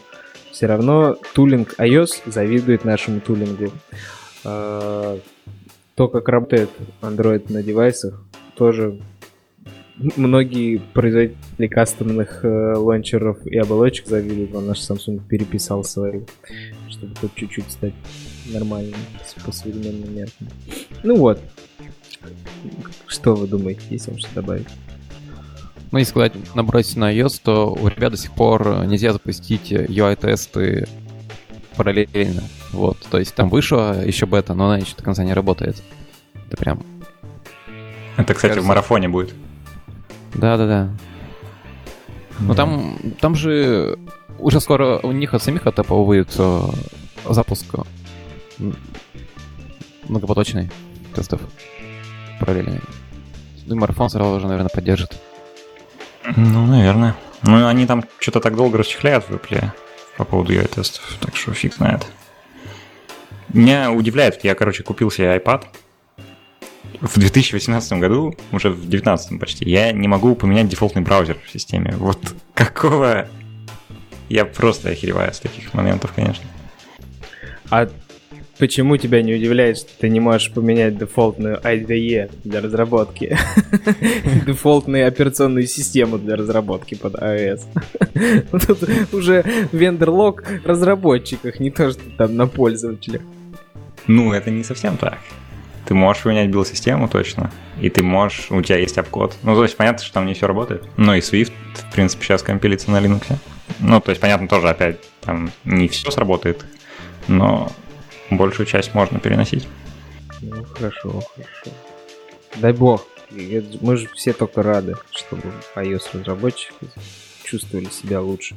[0.50, 3.72] все равно тулинг iOS завидует нашему тулингу.
[4.44, 5.18] А,
[5.94, 6.70] То, как работает
[7.02, 8.22] Android на девайсах,
[8.56, 9.00] тоже
[10.16, 14.52] многие производители кастомных э, лончеров и оболочек завидуют.
[14.52, 16.26] Вон наш Samsung переписал свою,
[16.88, 17.94] чтобы хоть чуть-чуть стать
[18.52, 18.98] нормальным
[19.44, 20.48] по современным меркам.
[21.02, 21.40] Ну вот.
[23.06, 24.68] Что вы думаете, есть вам что добавить?
[25.90, 30.86] Ну, если сказать, набросить на iOS, то у ребят до сих пор нельзя запустить UI-тесты
[31.76, 32.42] параллельно.
[32.72, 35.82] Вот, то есть там вышла еще бета, но она еще до конца не работает.
[36.46, 36.82] Это прям...
[38.16, 39.32] Это, кстати, в Кажется- марафоне будет.
[40.34, 40.90] Да-да-да.
[42.40, 43.98] Но там, там же
[44.38, 46.60] уже скоро у них от самих от Apple выйдет э,
[47.28, 47.64] запуск
[50.08, 50.70] многопоточный
[51.14, 51.40] тестов
[52.38, 52.80] параллельно.
[53.66, 55.16] Ну марафон сразу же, наверное, поддержит.
[56.36, 57.14] Ну, наверное.
[57.42, 59.70] Ну, они там что-то так долго расчехляют в Apple
[60.16, 62.06] по поводу UI-тестов, так что фиг знает.
[63.48, 65.64] Меня удивляет, я, короче, купил себе iPad
[67.00, 71.94] в 2018 году, уже в 2019 почти, я не могу поменять дефолтный браузер в системе.
[71.96, 72.18] Вот
[72.54, 73.28] какого...
[74.28, 76.44] Я просто охереваю с таких моментов, конечно.
[77.70, 77.88] А
[78.58, 83.36] почему тебя не удивляет, что ты не можешь поменять дефолтную IDE для разработки?
[84.46, 87.62] Дефолтную операционную систему для разработки под iOS.
[88.66, 93.22] Тут уже вендор-лог разработчиках, не то, что там на пользователях.
[94.06, 95.18] Ну, это не совсем так.
[95.86, 99.36] Ты можешь поменять билд-систему точно, и ты можешь, у тебя есть обкод.
[99.42, 100.84] Ну, то есть понятно, что там не все работает.
[100.98, 103.24] Ну и Swift, в принципе, сейчас компилится на Linux.
[103.80, 106.64] Ну, то есть, понятно, тоже опять там не все сработает,
[107.26, 107.70] но
[108.30, 109.68] большую часть можно переносить.
[110.40, 111.76] Ну, хорошо, хорошо.
[112.56, 113.06] Дай бог.
[113.30, 115.42] Мы же все только рады, чтобы
[115.76, 116.72] iOS-разработчики
[117.44, 118.56] чувствовали себя лучше.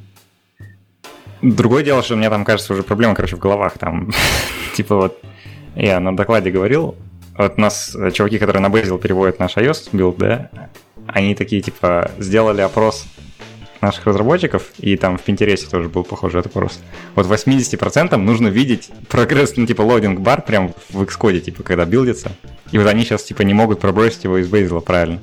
[1.42, 3.78] Другое дело, что у меня там, кажется, уже проблема, короче, в головах.
[3.78, 4.12] Там,
[4.76, 5.22] типа вот,
[5.76, 6.96] я на докладе говорил,
[7.38, 10.50] вот у нас э, чуваки, которые на Bazel переводят наш iOS build, да,
[11.08, 13.06] они такие, типа, сделали опрос
[13.82, 16.80] наших разработчиков, и там в Пинтересе тоже был похожий этот опрос.
[17.16, 22.32] Вот 80% нужно видеть прогресс, ну, типа, loading bar прям в Xcode, типа, когда билдится.
[22.72, 25.20] И вот они сейчас, типа, не могут пробросить его из Bazel, правильно.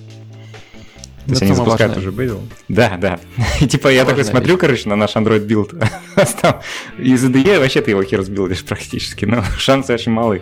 [1.29, 2.11] То есть Это они запускают важное.
[2.11, 2.40] уже Bazel?
[2.68, 3.21] Да, да.
[3.61, 5.75] И типа я такой смотрю, короче, на наш Android build.
[6.99, 10.40] Из IDE вообще ты его хер сбилдишь практически, но шансы очень малы.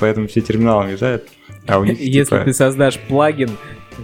[0.00, 1.28] Поэтому все терминалом юзают.
[1.66, 2.44] А у них Если типа...
[2.44, 3.56] ты создашь плагин,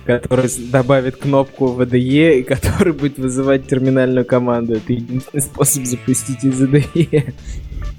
[0.04, 6.44] который добавит кнопку в IDE, и который будет вызывать терминальную команду, это единственный способ запустить
[6.44, 7.32] из IDE.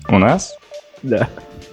[0.08, 0.56] У нас?
[1.04, 1.30] Да.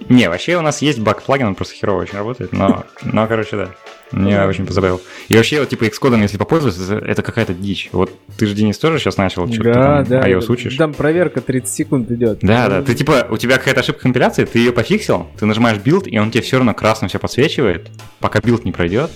[0.09, 3.57] Не, вообще у нас есть Buck плагин, он просто херово очень работает, но, но короче,
[3.57, 3.69] да.
[4.11, 5.01] Меня очень позабавил.
[5.27, 7.89] И вообще, вот, типа, Xcode, если попользоваться, это, какая-то дичь.
[7.91, 10.29] Вот ты же, Денис, тоже сейчас начал что-то Да, там да.
[10.29, 10.75] iOS учишь?
[10.75, 12.39] Там проверка 30 секунд идет.
[12.41, 12.81] Да, да.
[12.81, 16.31] Ты типа, у тебя какая-то ошибка компиляции, ты ее пофиксил, ты нажимаешь build, и он
[16.31, 19.11] тебе все равно красным все подсвечивает, пока build не пройдет.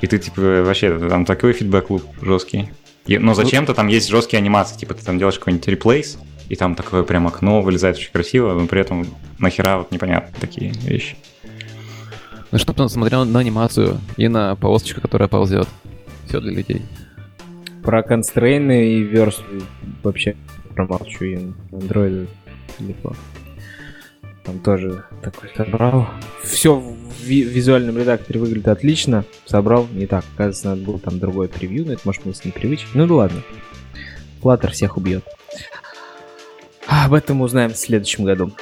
[0.00, 2.70] И ты, типа, вообще, там такой feedback loop жесткий.
[3.06, 6.74] И- но зачем-то там есть жесткие анимации, типа, ты там делаешь какой-нибудь replace, и там
[6.74, 9.06] такое прям окно вылезает очень красиво, но при этом
[9.38, 11.16] нахера вот непонятно такие вещи.
[12.52, 15.68] Ну, чтобы он смотрел на анимацию и на полосочку, которая ползет.
[16.28, 16.82] Все для людей.
[17.82, 19.40] Про констрейны и верс
[20.02, 20.36] вообще
[20.74, 21.38] промолчу, и
[21.72, 22.26] андроиды
[22.78, 23.14] далеко.
[24.46, 26.06] Там тоже такой собрал.
[26.44, 29.24] Все в ви- визуальном редакторе выглядит отлично.
[29.44, 30.24] Собрал не так.
[30.34, 32.88] Оказывается, надо было там другое превью, но это может быть непривычно.
[32.94, 33.42] Ну да ладно.
[34.40, 35.24] Flutter всех убьет.
[36.86, 38.52] Об этом мы узнаем в следующем году.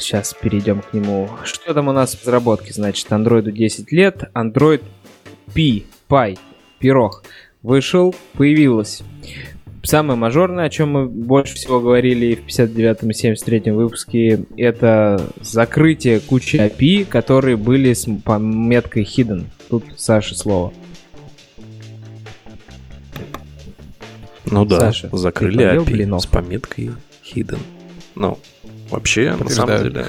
[0.00, 1.30] Сейчас перейдем к нему.
[1.44, 2.72] Что там у нас в разработке?
[2.72, 4.24] Значит, андроиду 10 лет.
[4.34, 4.82] Android
[5.54, 6.38] P, Pie,
[6.80, 7.22] пирог
[7.62, 9.02] вышел, появилось.
[9.84, 15.30] Самое мажорное, о чем мы больше всего говорили и в 59 и 73 выпуске, это
[15.42, 19.44] закрытие кучи API, которые были с пометкой hidden.
[19.68, 20.72] Тут Саша слово.
[24.46, 26.22] Ну да, Саша, закрыли API блинов?
[26.22, 26.92] с пометкой
[27.22, 27.58] hidden.
[28.14, 28.38] Ну,
[28.90, 30.06] вообще, на самом деле,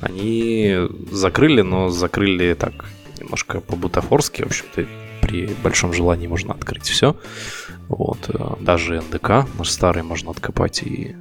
[0.00, 0.74] они
[1.12, 2.86] закрыли, но закрыли так
[3.18, 4.42] немножко по-бутафорски.
[4.42, 4.86] В общем-то,
[5.20, 7.16] при большом желании можно открыть все.
[7.88, 11.16] Вот, э, даже НДК наш старый можно откопать и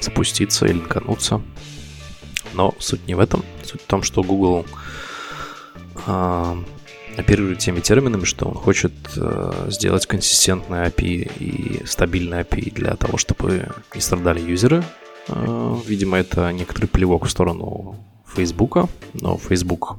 [0.00, 1.42] запуститься и линкануться.
[2.54, 3.44] Но суть не в этом.
[3.62, 4.66] Суть в том, что Google
[6.06, 6.58] а,
[7.16, 13.18] оперирует теми терминами, что он хочет э, сделать консистентное API и стабильное API для того,
[13.18, 14.82] чтобы не страдали юзеры.
[15.28, 17.96] Э, видимо, это некоторый плевок в сторону
[18.34, 19.98] Фейсбука, но Facebook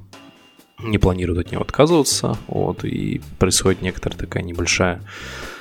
[0.79, 5.01] не планирует от него отказываться, вот, и происходит некоторая такая небольшая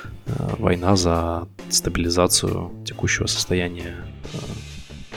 [0.57, 3.95] война за стабилизацию текущего состояния
[4.33, 4.37] э,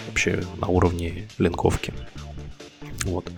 [0.09, 1.93] вообще на уровне линковки.
[3.05, 3.31] Вот.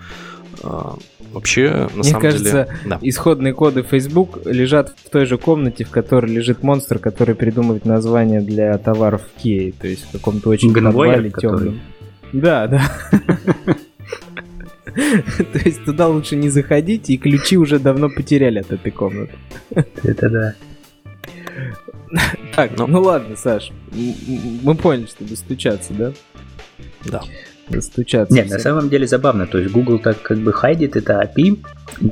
[0.63, 0.97] А,
[1.33, 2.69] Вообще, на Мне самом кажется, деле...
[2.87, 2.99] Да.
[3.03, 8.41] Исходные коды Facebook лежат в той же комнате, в которой лежит монстр, который придумывает название
[8.41, 11.81] для товаров Кей, то есть в каком-то очень подвале который- темном.
[12.33, 12.91] Да, да.
[14.95, 19.35] То есть туда лучше не заходить, и ключи уже давно потеряли от этой комнаты.
[20.03, 20.55] Это да.
[22.55, 26.13] Так, ну ладно, Саш, мы поняли, что достучаться, да?
[27.05, 27.23] Да.
[27.69, 28.33] Достучаться.
[28.33, 29.47] Нет, на самом деле забавно.
[29.47, 31.59] То есть Google так как бы хайдит это API,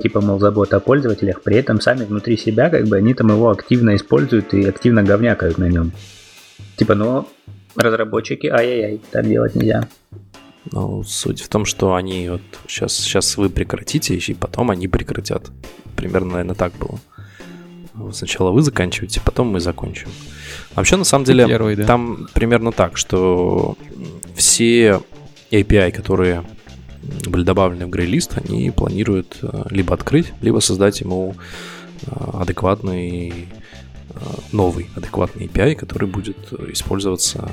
[0.03, 3.51] типа, мол, забота о пользователях, при этом сами внутри себя, как бы, они там его
[3.51, 5.93] активно используют и активно говнякают на нем.
[6.77, 7.29] Типа, но
[7.77, 9.89] разработчики, ай-яй-яй, так делать нельзя.
[10.73, 15.51] Ну, суть в том, что они вот сейчас, сейчас вы прекратите, и потом они прекратят.
[15.95, 16.99] Примерно, наверное, так было.
[18.13, 20.09] Сначала вы заканчиваете, потом мы закончим.
[20.75, 21.85] Вообще, на самом деле, первый, да.
[21.85, 23.77] там примерно так, что
[24.35, 25.01] все
[25.51, 26.45] API, которые
[27.27, 31.35] были добавлены в grey list, они планируют э, либо открыть, либо создать ему
[32.03, 33.49] э, адекватный
[34.11, 34.15] э,
[34.53, 37.51] новый адекватный API, который будет использоваться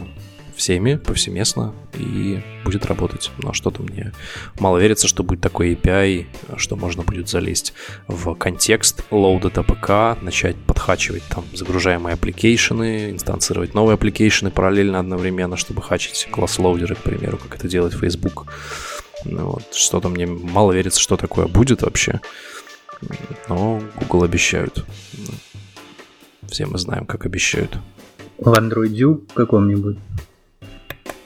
[0.62, 3.32] всеми повсеместно и будет работать.
[3.39, 4.13] Но что-то мне
[4.60, 7.74] мало верится, что будет такой API, что можно будет залезть
[8.08, 15.58] в Context, LoadedApk, начать подхачивать там загружаемые application ы, инстанцировать новые application ы параллельно одновременно,
[15.58, 18.45] чтобы хачить class loader ы, к примеру, как это делает Facebook.
[19.26, 22.21] Ну вот, что-то мне мало верится, что такое будет вообще.
[23.50, 24.86] Но Google обещают.
[25.17, 27.80] Ну, Все мы знаем, как обещают.
[28.38, 29.97] В Android View каком-нибудь.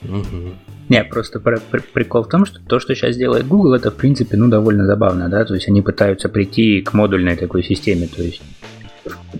[0.08, 0.56] Мгм.
[0.90, 3.96] Не, просто пр- пр- прикол в том, что то, что сейчас делает Google, это в
[3.96, 8.22] принципе, ну, довольно забавно, да, то есть они пытаются прийти к модульной такой системе, то
[8.22, 8.42] есть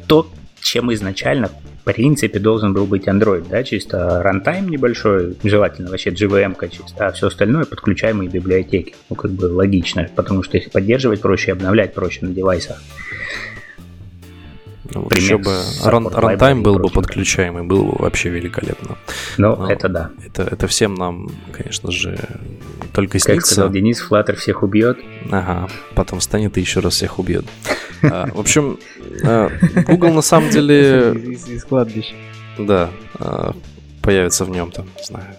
[0.08, 0.28] то,
[0.60, 6.56] чем изначально в принципе должен был быть Android, да, чисто рантайм небольшой, желательно вообще JVM
[6.72, 11.52] чисто, а все остальное подключаемые библиотеки, ну, как бы логично, потому что их поддерживать проще,
[11.52, 12.82] обновлять проще на девайсах.
[14.94, 18.98] Ну, вот Пример еще бы ран- runtime был бы подключаемый, было бы вообще великолепно.
[19.38, 20.12] Но Ну, это да.
[20.26, 22.18] Это, это всем нам, конечно же,
[22.94, 23.54] только Как снится.
[23.56, 25.00] сказал Денис, Flutter всех убьет.
[25.32, 27.46] Ага, потом встанет и еще раз всех убьет.
[28.04, 28.78] А, В общем,
[29.24, 29.50] а,
[29.88, 32.14] Google на самом деле, Из, из кладбища.
[32.60, 33.54] да, а,
[34.04, 35.36] появится в нем там, не знаю,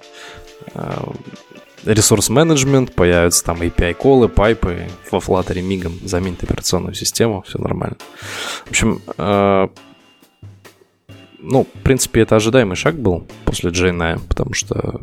[1.86, 6.94] а, resource management, появятся там API call ы, pipe ы, во Flutter мигом заменит операционную
[6.94, 7.96] систему, все нормально.
[8.64, 9.70] В общем, а,
[11.38, 15.00] ну, в принципе, это ожидаемый шаг был после JNI, потому что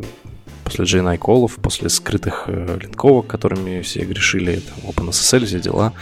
[0.63, 5.93] после JNI колов, после скрытых э, линковок, которыми все грешили, там, OpenSSL, все дела,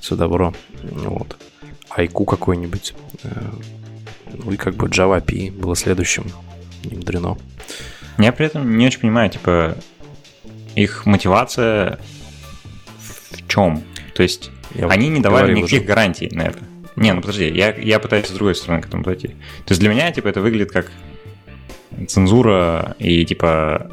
[0.00, 0.54] все добро.
[0.82, 1.36] Вот.
[1.90, 2.94] Айку какой-нибудь.
[3.24, 3.28] э,
[4.44, 6.24] Ну и как бы Java API было следующим.
[6.84, 7.36] Не мудрено.
[8.18, 9.76] Я при этом не очень понимаю, типа,
[10.76, 11.98] их мотивация
[13.30, 13.82] в чем?
[14.14, 15.88] То есть Я они не давали никаких уже.
[15.88, 16.58] гарантий на это.
[16.94, 19.28] Не, ну подожди, я, я пытаюсь с другой стороны к этому подойти.
[19.28, 20.90] То есть для меня, типа, это выглядит как
[22.08, 23.90] цензура и, типа,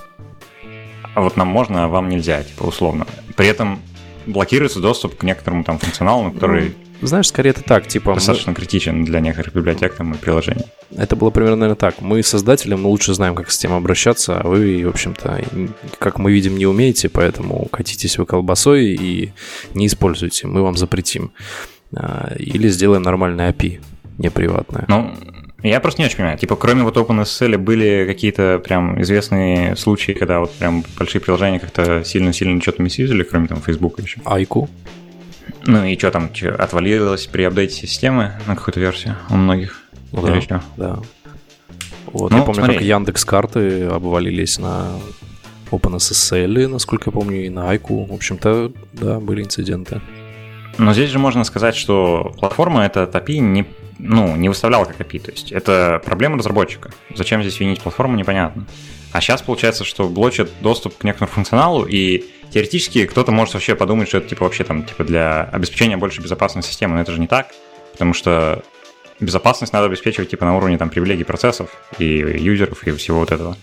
[1.14, 3.06] а вот нам можно, а вам нельзя, типа, условно.
[3.36, 3.82] При этом
[4.26, 6.76] блокируется доступ к некоторому там функционалу, который
[7.08, 10.66] Знаешь, скорее это так, типа, мы- достаточно критичен для некоторых библиотек там, и приложений.
[10.96, 12.02] это было примерно, наверное, так.
[12.02, 15.44] Мы создатели, мы лучше знаем, как с тем обращаться, а вы, в общем-то,
[16.00, 19.34] как мы видим, не умеете, поэтому катитесь вы колбасой и
[19.74, 21.32] не используйте, мы вам запретим.
[21.96, 23.82] А, Или сделаем нормальное API,
[24.18, 24.86] не приватное.
[24.88, 25.14] Ну,
[25.62, 26.38] я просто не очень понимаю.
[26.38, 32.04] Типа, кроме вот OpenSSL были какие-то прям известные случаи, когда вот прям большие приложения как-то
[32.04, 34.20] сильно-сильно что-то мисюзили, кроме там Facebook еще.
[34.26, 34.70] Айку.
[35.66, 39.82] Ну и что там, чё, отвалилось при апдейте системы на какую-то версию у многих?
[40.12, 40.42] Ну да.
[40.42, 40.62] чё?
[40.78, 41.00] Да.
[42.08, 42.76] Вот, Ну, я помню, смотри.
[42.76, 44.92] как Яндекс карты обвалились на
[45.72, 48.06] OpenSSL, насколько я помню, и на Айку.
[48.06, 50.02] В общем-то, да, были инциденты.
[50.78, 53.66] Но здесь же можно сказать, что платформа это API не,
[54.00, 55.20] ну, не выставляла как API.
[55.20, 56.92] То есть это проблема разработчика.
[57.16, 58.66] Зачем здесь винить платформу, непонятно.
[59.12, 64.08] А сейчас получается, что блочат доступ к некоторому функционалу, и теоретически кто-то может вообще подумать,
[64.08, 67.28] что это типа вообще там типа для обеспечения больше безопасной системы, но это же не
[67.28, 67.48] так,
[67.92, 68.64] потому что
[69.20, 73.58] безопасность надо обеспечивать типа на уровне там привилегий процессов и юзеров и всего вот этого.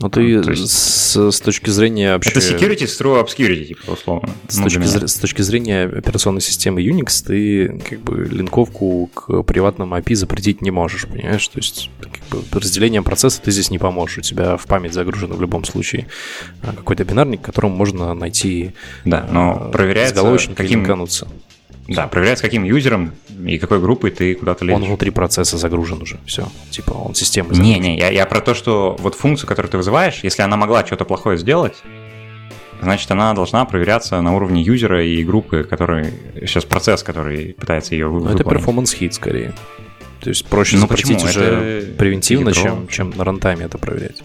[0.00, 2.30] Ну, ты то есть- с, с точки зрения вообще...
[2.30, 4.30] Это security through obscurity, типа, условно.
[4.48, 9.42] С Ну, точки, зр- с точки зрения операционной системы Unix ты как бы линковку к
[9.42, 11.46] приватному API запретить не можешь, понимаешь?
[11.48, 14.18] То есть как бы, разделением процесса ты здесь не поможешь.
[14.18, 16.06] У тебя в память загружено в любом случае
[16.62, 18.72] а, какой-то бинарник, к которому можно найти
[19.04, 20.14] Да, но а, проверяется,
[20.54, 20.84] каким,
[21.96, 23.12] да, проверяется, каким юзером
[23.46, 24.80] и какой группой ты куда-то лезешь.
[24.80, 26.18] Он внутри процесса загружен уже.
[26.26, 26.48] Все.
[26.70, 27.82] Типа он системой загружен.
[27.82, 31.04] не, я, я про то, что вот функцию, которую ты вызываешь, если она могла что-то
[31.04, 31.74] плохое сделать,
[32.82, 38.08] значит, она должна проверяться на уровне юзера и группы, который сейчас процесс, который пытается ее
[38.08, 39.52] Но Ну, это performance hit скорее.
[40.20, 41.30] То есть проще Ну запретить почему?
[41.30, 42.62] уже Это превентивно, ядро.
[42.62, 44.22] чем, чем на рантайме это проверять.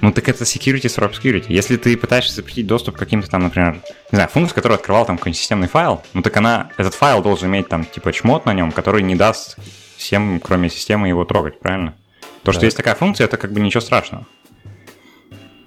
[0.00, 1.46] Ну так это security for obscurity.
[1.48, 3.74] Если ты пытаешься запретить доступ к каким-то там, например,
[4.10, 7.48] не знаю, функции, которая открывал там какой-нибудь системный файл, ну так она, этот файл должен
[7.48, 9.56] иметь там типа чмот на нем, который не даст
[9.96, 11.94] всем, кроме системы, его трогать, правильно?
[12.42, 12.66] То, что Да.
[12.66, 14.26] есть такая функция, это как бы ничего страшного.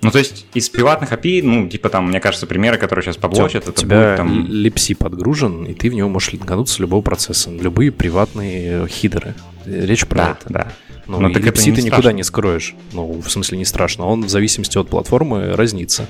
[0.02, 3.64] Ну, то есть из приватных API, ну, типа там, мне кажется, примеры, которые сейчас поблочат,
[3.70, 4.48] это тебя будет там...
[4.50, 7.50] липси подгружен, и ты в него можешь линкануться с любого процесса.
[7.52, 9.34] Любые приватные э, хидеры.
[9.66, 10.54] Речь про Да, это.
[10.54, 10.68] да.
[11.08, 12.76] Ну, Но и так липси ты никуда не скроешь.
[12.94, 14.06] Ну, в смысле, не страшно.
[14.06, 16.08] Он в зависимости от платформы разнится.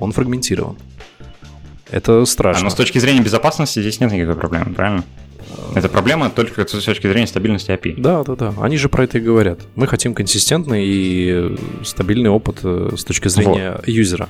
[0.00, 0.76] Он фрагментирован.
[1.90, 2.64] Это А, страшно.
[2.64, 5.04] но с точки зрения безопасности здесь нет никакой проблемы, правильно?
[5.74, 7.94] Это проблема только с точки зрения стабильности API.
[7.98, 8.54] Да, да, да.
[8.60, 9.60] Они же про это и говорят.
[9.76, 14.28] Мы хотим консистентный и э, стабильный опыт э, с точки зрения юзера.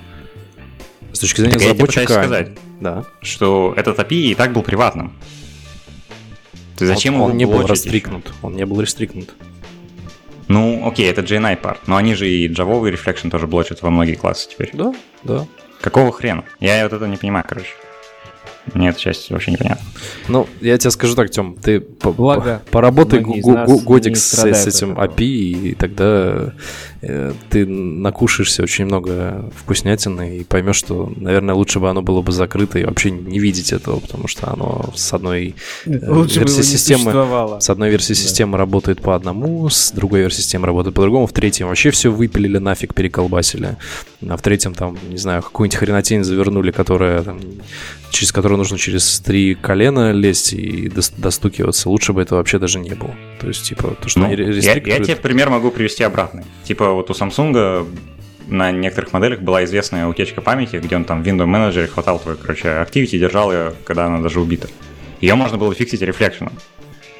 [1.12, 2.12] С точки зрения Так я тебе разработчика.
[2.12, 2.49] сказать.
[2.80, 3.05] Да.
[3.20, 5.12] Что этот API и так был приватным.
[6.76, 8.32] Ты зачем он, он не был растрикнут.
[8.42, 9.34] Он не был рестрикнут.
[10.49, 13.90] Ну, окей, это JNI part, но они же и Java и Reflection тоже блочат во
[13.90, 14.70] многие классы теперь.
[14.72, 15.46] Да, да.
[15.80, 16.44] Какого хрена?
[16.61, 17.70] Я вот это не понимаю, короче.
[18.74, 19.84] Мне эта часть вообще непонятна.
[20.28, 25.07] Ну, я тебе скажу так, Тем, ты Благо, по- поработай годик с, с этим этого.
[25.07, 26.53] API, и тогда
[27.01, 32.78] ты накушаешься очень много вкуснятины и поймешь, что, наверное, лучше бы оно было бы закрыто
[32.78, 35.55] и вообще не видеть этого, потому что оно с одной
[35.86, 37.61] Лучше бы версия его не системы-.
[37.61, 41.68] С одной версии системы работает по одному, с другой версии системы работает по-другому, в третьем
[41.68, 43.76] вообще все выпилили нафиг, переколбасили,
[44.28, 47.40] а в третьем там, не знаю, какую-нибудь хренотень завернули, которая там,
[48.11, 51.88] через которую нужно через три колена лезть и дос- достукиваться.
[51.90, 53.14] Лучше бы этого вообще даже не было.
[53.40, 56.44] То есть, типа, то, что Ну, они я, я тебе пример могу привести обратный.
[56.64, 57.86] Типа вот у Samsung
[58.47, 62.39] на некоторых моделях была известная утечка памяти, где он там в Windows Manager хватал твою,
[62.39, 64.68] короче, Activity, и держал ее, когда она даже убита.
[65.20, 66.53] Ее можно было фиксить рефлекшеном.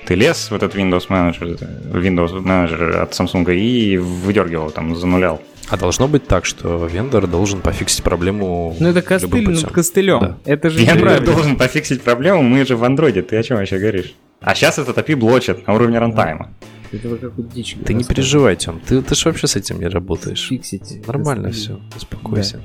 [0.07, 1.59] Ты лез в этот Windows Manager,
[1.93, 5.43] Windows Manager от Samsung и выдергивал, там, занулял.
[5.69, 9.63] А должно быть так, что вендор должен пофиксить проблему Ну это любым костыль путем.
[9.63, 10.21] над костылем.
[10.21, 10.39] Да.
[10.47, 11.27] Это же Я неправильно.
[11.27, 14.15] должен пофиксить проблему, мы же в андроиде, ты о чем вообще говоришь?
[14.41, 16.55] А сейчас этот API блочит на уровне рантайма.
[16.93, 18.81] Это вы какую-то дичь Ты не переживай, Тем.
[18.81, 20.49] Ты, ты же вообще с этим не работаешь.
[20.49, 21.07] Фиксить.
[21.07, 22.61] Нормально все, успокойся.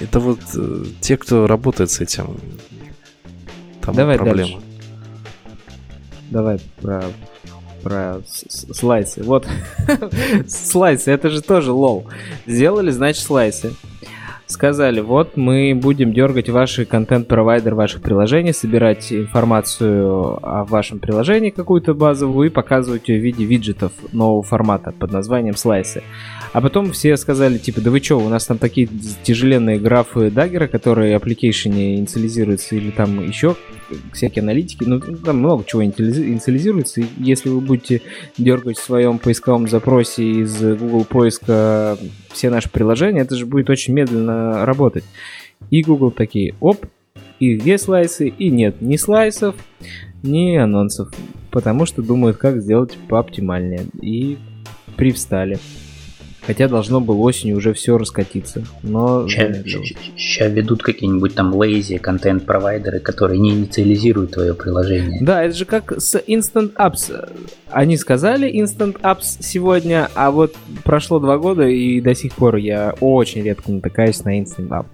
[0.00, 2.36] Это вот э, те, кто работает с этим,
[3.80, 4.60] там Давай проблема.
[4.60, 4.66] дальше.
[6.30, 7.04] Давай про
[7.84, 9.22] про слайсы.
[9.22, 9.46] Вот
[10.48, 12.08] слайсы, это же тоже лол.
[12.46, 13.74] Сделали, значит, слайсы.
[14.54, 21.92] Сказали, вот мы будем дергать ваши контент-провайдер ваших приложений, собирать информацию о вашем приложении какую-то
[21.92, 26.04] базовую и показывать ее в виде виджетов нового формата под названием слайсы.
[26.54, 28.88] А потом все сказали, типа, да вы что, у нас там такие
[29.24, 33.56] тяжеленные графы даггера, которые application инициализируются или там еще
[34.12, 37.00] всякие аналитики, ну там много чего инициализи- инициализируется.
[37.00, 38.02] И если вы будете
[38.38, 41.98] дергать в своем поисковом запросе из Google поиска
[42.30, 45.02] все наши приложения, это же будет очень медленно работать.
[45.70, 46.86] И Google такие, оп,
[47.40, 49.56] и где слайсы, и нет ни слайсов,
[50.22, 51.12] ни анонсов,
[51.50, 53.86] потому что думают, как сделать пооптимальнее.
[54.00, 54.38] И
[54.96, 55.58] привстали.
[56.46, 58.64] Хотя должно было осенью уже все раскатиться.
[58.82, 59.26] Но.
[59.28, 65.20] Сейчас ведут какие-нибудь там lazy контент-провайдеры, которые не инициализируют твое приложение.
[65.22, 67.30] Да, это же как с Instant Apps.
[67.70, 72.94] Они сказали Instant Apps сегодня, а вот прошло два года, и до сих пор я
[73.00, 74.86] очень редко натыкаюсь на Instant App.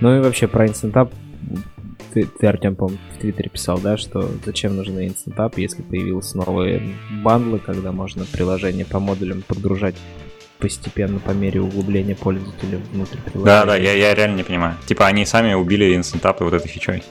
[0.00, 1.10] Ну и вообще про Instant App
[2.12, 6.32] ты, ты Артем, по в Твиттере писал, да, что зачем нужны Instant App, если появились
[6.34, 6.80] новые
[7.24, 9.96] бандлы, когда можно приложение по модулям подгружать
[10.64, 13.44] постепенно по мере углубления пользователя внутрь приложения.
[13.44, 14.76] Да, да, я, я реально не понимаю.
[14.86, 17.02] Типа они сами убили инстантапы вот этой фичой.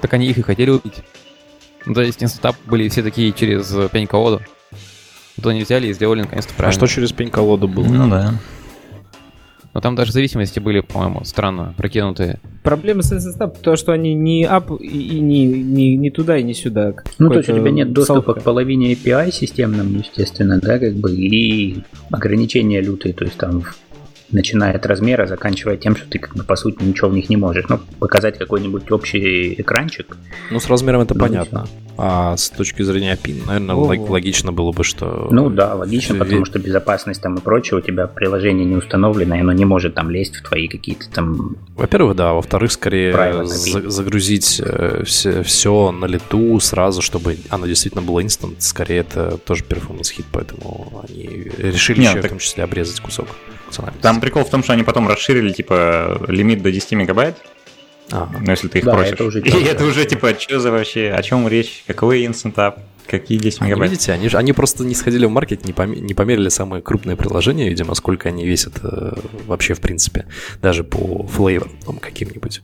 [0.00, 1.02] Так они их и хотели убить.
[1.84, 4.40] Ну, то есть инстатап были все такие через э, пень-колоду.
[5.36, 6.78] Вот они взяли и сделали наконец-то А правильно.
[6.86, 7.84] что через пень-колоду было?
[7.86, 8.34] Ну да.
[9.74, 12.38] Но там даже зависимости были, по-моему, странно прокинутые.
[12.62, 16.54] Проблема с App то, что они не ап и, не, не, не туда и не
[16.54, 16.94] сюда.
[17.18, 18.40] Ну, то есть у тебя нет доступа салка.
[18.40, 23.64] к половине API системным, естественно, да, как бы, и ограничения лютые, то есть там
[24.32, 27.36] начиная от размера, заканчивая тем, что ты как бы по сути ничего в них не
[27.36, 27.66] можешь.
[27.68, 30.16] Ну, показать какой-нибудь общий экранчик.
[30.50, 31.66] Ну, с размером это Ну, понятно.
[31.98, 33.86] А с точки зрения API, наверное, Ого.
[33.94, 35.28] лог- логично было бы, что...
[35.30, 39.40] Ну да, логично, потому что безопасность там и прочее, у тебя приложение не установлено, и
[39.40, 41.56] оно не может там лезть в твои какие-то там...
[41.76, 42.32] Во-первых, да.
[42.32, 44.60] Во-вторых, скорее за- загрузить
[45.44, 48.62] все, на лету сразу, чтобы оно действительно было instant.
[48.62, 51.26] Скорее, это тоже performance hit, поэтому они
[51.58, 53.26] решили Не, еще так- в том числе обрезать кусок.
[54.02, 57.36] Там прикол в том, что они потом расширили, типа, лимит до 10 мегабайт,
[58.12, 58.38] Ага.
[58.40, 59.12] ну, если ты их Да, просишь.
[59.14, 59.66] это уже И тёмно.
[59.66, 62.78] это уже, типа, что за вообще, о чем речь, какой instant app?
[63.06, 63.90] Какие 10 Они, мегабайт?
[63.90, 67.16] видите, они, же- они просто не сходили в маркет, не, поме- не померили самые крупные
[67.16, 69.14] приложения, видимо, сколько они весят э,
[69.46, 70.26] вообще в принципе,
[70.62, 72.62] даже по флейворам каким-нибудь.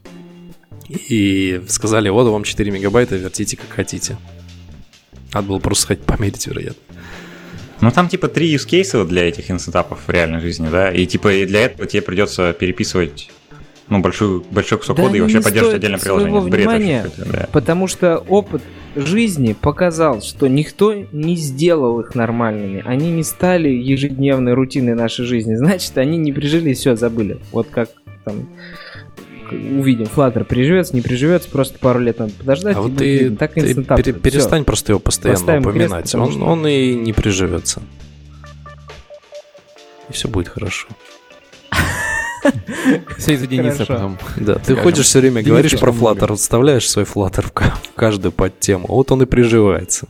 [0.89, 4.17] И сказали, вот вам 4 мегабайта, вертите как хотите.
[5.35, 6.81] Надо было просто сходить померить, вероятно.
[7.81, 11.33] Ну там типа три use кейса для этих инсетапов в реальной жизни, да, и типа
[11.33, 13.31] и для этого тебе придется переписывать
[13.91, 16.41] ну, большую, большой кусок Да кода и вообще поддерживать отдельное приложение.
[16.43, 17.11] Бред внимания.
[17.17, 17.49] да.
[17.53, 18.63] Потому что опыт
[18.97, 22.83] жизни показал, что никто не сделал их нормальными.
[22.85, 25.55] Они не стали ежедневной рутиной нашей жизни.
[25.57, 27.39] Значит, они не прижились, все, забыли.
[27.53, 27.91] Вот как
[28.25, 28.49] там
[29.51, 32.77] увидим, Flutter приживется, не приживется, просто пару лет надо подождать.
[32.77, 36.05] А и вот ты, так ты пере- перестань просто его постоянно Поставим крест, упоминать.
[36.05, 37.83] потому он, что- он и не приживется.
[40.11, 40.87] И все будет хорошо.
[43.19, 43.95] Все извиниться Хорошо.
[43.95, 44.19] потом.
[44.37, 45.91] Да, ты ходишь все время, говоришь про.
[45.93, 50.07] Flutter, вставляешь свой Flutter в, ка- в каждую подтему, а вот он и приживается.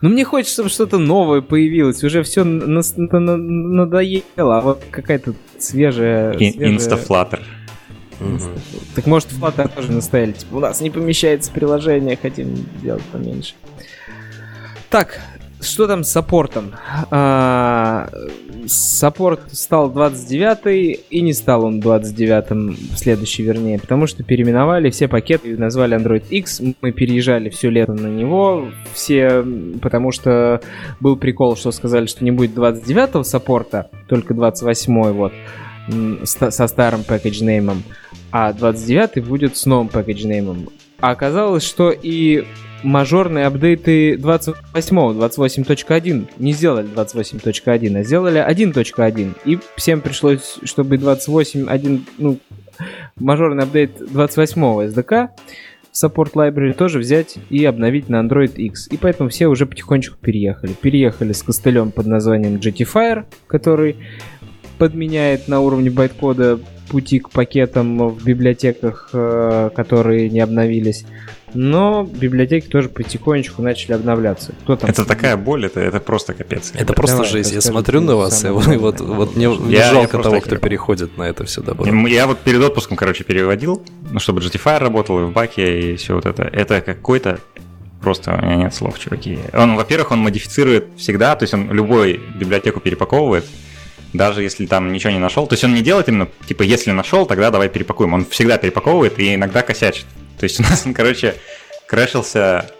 [0.00, 2.02] Ну, мне хочется, чтобы что-то новое появилось.
[2.04, 6.32] Уже все надоело, а вот какая-то свежая...
[6.32, 7.40] И- свежая- Instaflutter.
[8.20, 8.40] Мгм.
[8.94, 13.54] Так может Flutter тоже настояли, типа, у нас не помещается приложение, хотим сделать поменьше.
[14.90, 15.20] Так,
[15.62, 16.72] что там с саппортом?
[17.10, 18.08] А,
[18.66, 25.08] саппорт стал 29 и не стал он 29 в следующий, вернее, потому что переименовали все
[25.08, 26.60] пакеты назвали Android X.
[26.80, 29.44] Мы переезжали все лето на него, все,
[29.80, 30.60] потому что
[31.00, 35.32] был прикол, что сказали, что не будет 29 саппорта, только 28 вот,
[36.24, 37.82] со старым пакетнеймом
[38.32, 40.70] а 29 будет с новым пакетнеймом.
[41.00, 42.44] А оказалось, что и
[42.82, 49.34] мажорные апдейты 28 28.1 не сделали 28.1, а сделали 1.1.
[49.44, 52.38] И всем пришлось, чтобы 28.1, ну,
[53.18, 55.30] мажорный апдейт 28 SDK
[55.92, 58.88] Support Library тоже взять и обновить на Android X.
[58.90, 60.72] И поэтому все уже потихонечку переехали.
[60.72, 63.96] Переехали с костылем под названием Jettifier, который
[64.78, 66.58] подменяет на уровне байткода
[66.92, 71.06] пути к пакетам в библиотеках, э, которые не обновились.
[71.54, 74.52] Но библиотеки тоже потихонечку начали обновляться.
[74.62, 74.90] Кто там?
[74.90, 76.72] Это такая боль, это, это просто капец.
[76.74, 77.52] Это просто Давай, жесть.
[77.52, 80.40] Я смотрю на вас, и вот, вот, вот мне, мне Я- я жалко просто того,
[80.42, 81.86] кто переходит на это все добро.
[82.06, 86.14] Я вот перед отпуском, короче, переводил, ну, чтобы Jettifier работал и в баке, и все
[86.14, 86.42] вот это.
[86.42, 87.38] Это какой-то
[88.02, 89.38] Просто у меня нет слов, чуваки.
[89.52, 93.44] Он, во-первых, он модифицирует всегда, то есть он любую библиотеку перепаковывает,
[94.12, 95.46] даже если там ничего не нашел.
[95.46, 98.14] То есть он не делает именно, типа, если нашел, тогда давай перепакуем.
[98.14, 100.06] Он всегда перепаковывает и иногда косячит.
[100.38, 101.36] То есть у нас он, короче,
[101.86, 102.70] крэшился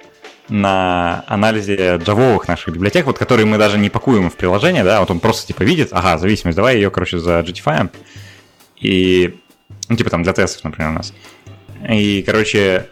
[0.49, 5.11] на анализе джавовых наших библиотек, вот которые мы даже не пакуем в приложение, да, вот
[5.11, 7.89] он просто типа видит, ага, зависимость, давай ее, короче, за Jetify,
[8.81, 9.39] и,
[9.89, 11.15] ну, типа там для тестов, например, у нас.
[11.89, 12.89] И, короче,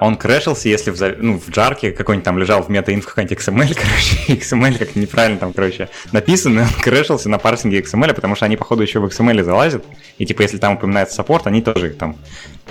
[0.00, 4.40] он крэшился, если в, ну, в джарке какой-нибудь там лежал в мета-инфо какой-нибудь XML, короче,
[4.40, 8.56] XML как неправильно там, короче, написан, и он крэшился на парсинге XML, потому что они,
[8.56, 9.84] походу, еще в XML залазят,
[10.18, 12.16] и, типа, если там упоминается саппорт, они тоже там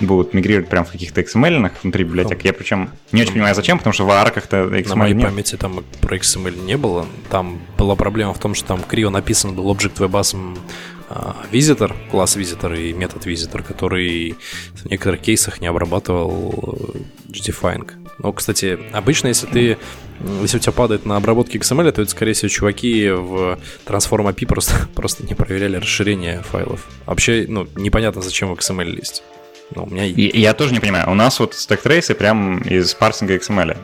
[0.00, 2.44] будут мигрировать прям в каких-то XML внутри библиотек.
[2.44, 5.28] Я причем не очень понимаю, зачем, потому что в арках-то На XML моей нет.
[5.28, 7.06] памяти там про XML не было.
[7.30, 10.58] Там была проблема в том, что там криво написан был Object WebAssm
[11.12, 14.36] а, visitor, класс visitor и метод visitor, который
[14.74, 17.90] в некоторых кейсах не обрабатывал э, Jetifying.
[18.18, 19.78] Но, кстати, обычно, если ты
[20.42, 24.46] если у тебя падает на обработке XML, то это, скорее всего, чуваки в Transform API
[24.46, 26.86] просто, просто не проверяли расширение файлов.
[27.06, 29.24] Вообще, ну, непонятно, зачем в XML лезть.
[29.74, 31.10] Ну, у меня И- Я тоже не понимаю.
[31.10, 33.76] У нас вот stack trace ы прям из парсинга XML.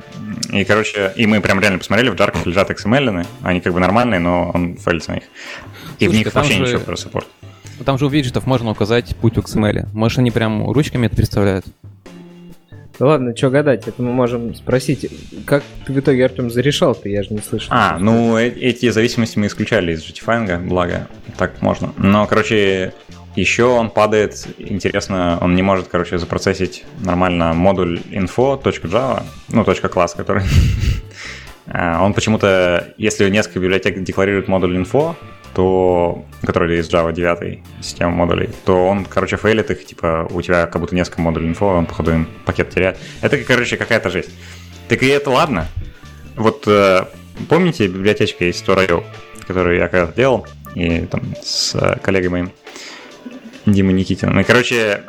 [0.52, 3.80] И, короче, и мы прям реально посмотрели, в jar ках лежат XML, они как бы
[3.80, 5.24] нормальные, но он фейлится на них.
[5.98, 7.26] И в них вообще же- ничего про support.
[7.84, 9.88] Там же у виджетов можно указать путь в XML.
[9.92, 11.66] Может, они прям ручками это представляют?
[12.98, 15.10] Да ладно, что гадать, это мы можем спросить.
[15.44, 17.10] Как ты в итоге, Артем, зарешал-то?
[17.10, 17.68] Я же не слышал.
[17.70, 21.92] А, ну э- эти зависимости мы исключали из Jetifying, благо, так можно.
[21.98, 22.94] Но, короче,
[23.34, 30.44] еще он падает, интересно, он не может, короче, запроцессить нормально модуль info.java, ну, .класс, который...
[31.68, 35.14] А, Он почему-то, если несколько библиотек декларирует модуль info,
[35.54, 40.66] то, который из Java 9 системы модулей, то он, короче, фейлит их, типа, у тебя
[40.66, 42.98] как будто несколько модулей info, он, походу, им пакет теряет.
[43.22, 44.30] Это, короче, какая-то жесть.
[44.88, 45.66] Так и это ладно.
[46.36, 47.06] Вот э,
[47.48, 49.02] помните, библиотечка есть StorIO,
[49.46, 52.52] которую я когда-то делал, и там с э, коллегой моим
[53.64, 54.38] Димой Никитиным.
[54.38, 55.04] И, короче,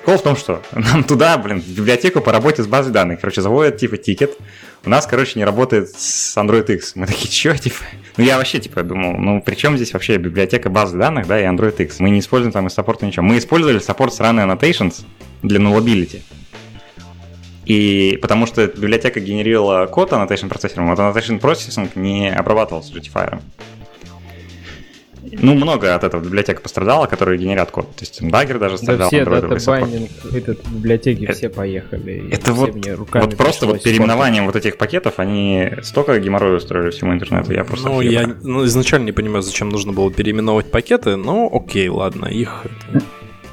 [0.00, 3.42] прикол в том, что нам туда, блин, в библиотеку по работе с базой данных, короче,
[3.42, 4.36] заводят, типа, тикет.
[4.84, 6.96] У нас, короче, не работает с AndroidX.
[6.96, 7.76] Мы такие, чё, типа?
[8.16, 11.44] Ну, я вообще, типа, думал, ну, при чем здесь вообще библиотека базы данных, да, и
[11.44, 12.00] AndroidX?
[12.00, 13.24] Мы не используем там и support а ничего.
[13.24, 15.04] Мы использовали support сраный annotations
[15.42, 16.22] для nullability.
[17.66, 23.40] И потому что библиотека генерировала код annotation processor ом, вот annotation processing не обрабатывался Jetifier.
[25.22, 27.86] Ну, много от этого библиотека пострадала, которые генерят код.
[27.96, 29.90] То есть Dagger даже Да страдал все андроидовый support.
[29.90, 32.28] data binding, этот, библиотеки Это- все поехали.
[32.30, 36.56] Это все вот, мне руками вот просто вот переименованием вот этих пакетов они столько геморроя
[36.56, 38.20] устроили всему интернету, я просто Ну, офигел.
[38.20, 43.04] я ну, изначально не понимаю, зачем нужно было переименовывать пакеты, но окей, ладно, их, это-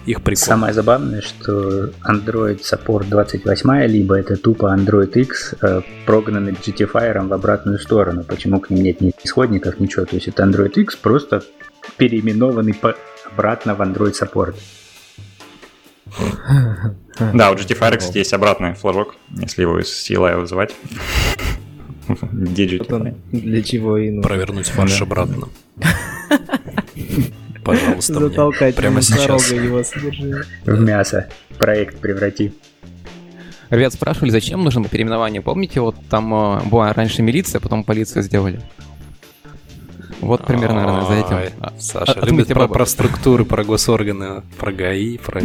[0.08, 0.44] их прикол.
[0.46, 7.34] Самое забавное, что Android Support 28, либо это тупо Android X, э, прогнаны GTFire в
[7.34, 8.24] обратную сторону.
[8.24, 10.06] Почему к ним нет ни исходников, ничего.
[10.06, 11.44] То есть это Android X просто
[11.98, 12.96] переименованный по-
[13.32, 14.56] обратно в Android Support.
[17.34, 20.74] Да, у GTFire, кстати, есть обратный флажок, если его из CLI вызывать.
[22.32, 23.16] Где GTFire?
[23.32, 24.22] для чего и.
[24.22, 25.50] Провернуть фарш обратно.
[27.68, 28.30] Пожалуйста, мне.
[28.30, 29.52] Затолкать Прямо сейчас.
[29.52, 29.82] его.
[30.66, 32.54] В мясо проект преврати.
[33.70, 35.42] Ребят спрашивали, зачем нужно переименование.
[35.42, 38.62] Помните, вот там э, была раньше милиция, потом полицию сделали.
[40.22, 41.36] Вот примерно, наверное, за этим.
[41.36, 45.42] Ой, А, Саша от- любит про структуры, про госорганы, про ГАИ, про...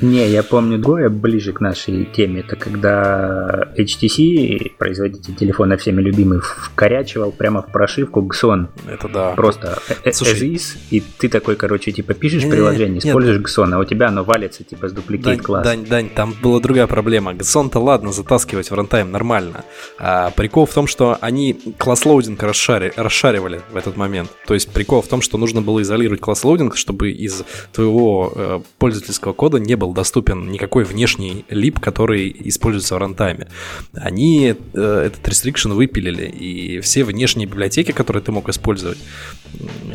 [0.00, 2.40] Не, я помню другое, ближе к нашей теме.
[2.40, 8.68] Это когда HTC, производитель телефона всеми любимый, вкорячивал прямо в прошивку GSON.
[8.88, 9.30] Это да.
[9.30, 10.34] Просто э- э- Слушай.
[10.34, 13.04] as is, и ты такой, короче, типа пишешь Не-не-не, приложение, нет.
[13.06, 15.64] используешь GSON, а у тебя оно валится типа с duplicate Дань, класс.
[15.64, 17.34] Дань, Дань, там была другая проблема.
[17.34, 19.64] GSON -то ладно затаскивать в runtime нормально.
[19.98, 24.30] А прикол в том, что они class loading расшари- расшаривали в этот момент.
[24.46, 28.60] То есть прикол в том, что нужно было изолировать class loading, чтобы из твоего э,
[28.78, 33.46] пользовательского кода не был доступен никакой внешний lib, который используется в runtime е.
[33.92, 38.96] Они э, этот restriction выпилили, и все внешние библиотеки, которые ты мог использовать,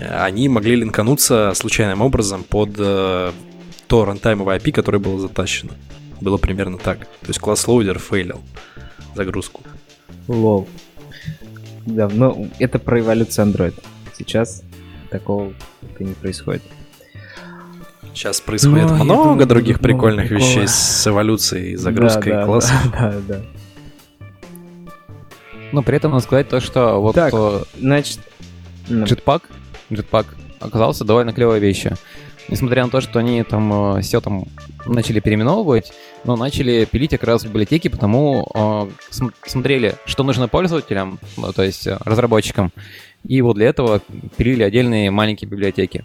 [0.07, 3.31] они могли линкануться случайным образом под э,
[3.87, 5.71] то рантаймовое API, которое было затащено.
[6.21, 6.99] Было примерно так.
[6.99, 8.41] То есть class loader фейлил
[9.15, 9.63] загрузку.
[10.27, 10.67] Лол.
[11.87, 13.73] Да, но это про эволюцию Android.
[14.15, 14.61] Сейчас
[15.09, 16.61] такого это не происходит.
[18.19, 20.43] Сейчас происходит Ну, я много думаю, других прикольных приколов.
[20.49, 22.75] вещей с эволюцией, загрузкой да, да, классов.
[22.91, 23.41] Да, да, да.
[25.71, 27.33] Но при этом надо сказать то, что вот Так.
[27.33, 28.19] э, Значит,
[28.89, 29.43] ну, Jetpack,
[29.89, 30.25] Jetpack
[30.59, 31.95] оказался довольно клевой вещью.
[32.49, 34.47] Несмотря на то, что они там все там
[34.85, 35.93] начали переименовывать,
[36.25, 41.63] но начали пилить как раз библиотеки, потому э, см- смотрели, что нужно пользователям, ну, то
[41.63, 42.73] есть э, разработчикам,
[43.25, 44.01] и вот для этого
[44.35, 46.03] пилили отдельные маленькие библиотеки.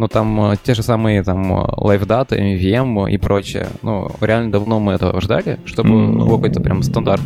[0.00, 3.68] Ну, там э, те же самые там э, LiveData, MVM и прочее.
[3.82, 6.24] Ну, реально давно мы этого ждали, чтобы Ну.
[6.26, 7.20] был какой-то прям стандарт.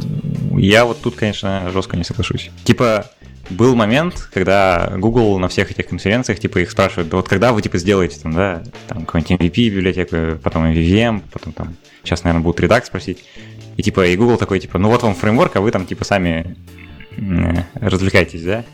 [0.58, 2.50] Я вот тут, конечно, жестко не соглашусь.
[2.64, 3.06] Типа,
[3.48, 7.62] был момент, когда Google на всех этих конференциях, типа, их спрашивают, да вот когда вы,
[7.62, 12.58] типа, сделаете там, да, там, какой-нибудь MVP библиотеку, потом MVVM, потом там, сейчас, наверное, будут
[12.58, 13.24] Redux спросить.
[13.76, 16.56] И, типа, и Google такой, типа, ну вот вам фреймворк, а вы там, типа, сами
[17.16, 18.64] м, развлекайтесь, да?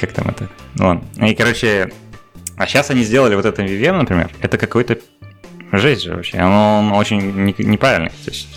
[0.00, 0.48] Как там это?
[0.76, 1.26] Ну ладно.
[1.26, 1.92] И, короче,
[2.56, 4.98] а сейчас они сделали вот это MVVM, например, это какой-то
[5.72, 6.38] жесть же вообще.
[6.38, 8.08] Оно, он очень не- неправильный.
[8.24, 8.48] То есть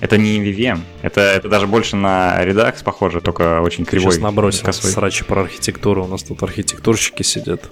[0.00, 4.12] это не VVM, это, это даже больше на Redux похоже, только очень кривой.
[4.12, 4.90] Сейчас набросим косой.
[4.90, 6.04] срачи про архитектуру.
[6.04, 7.70] У нас тут архитектурщики сидят.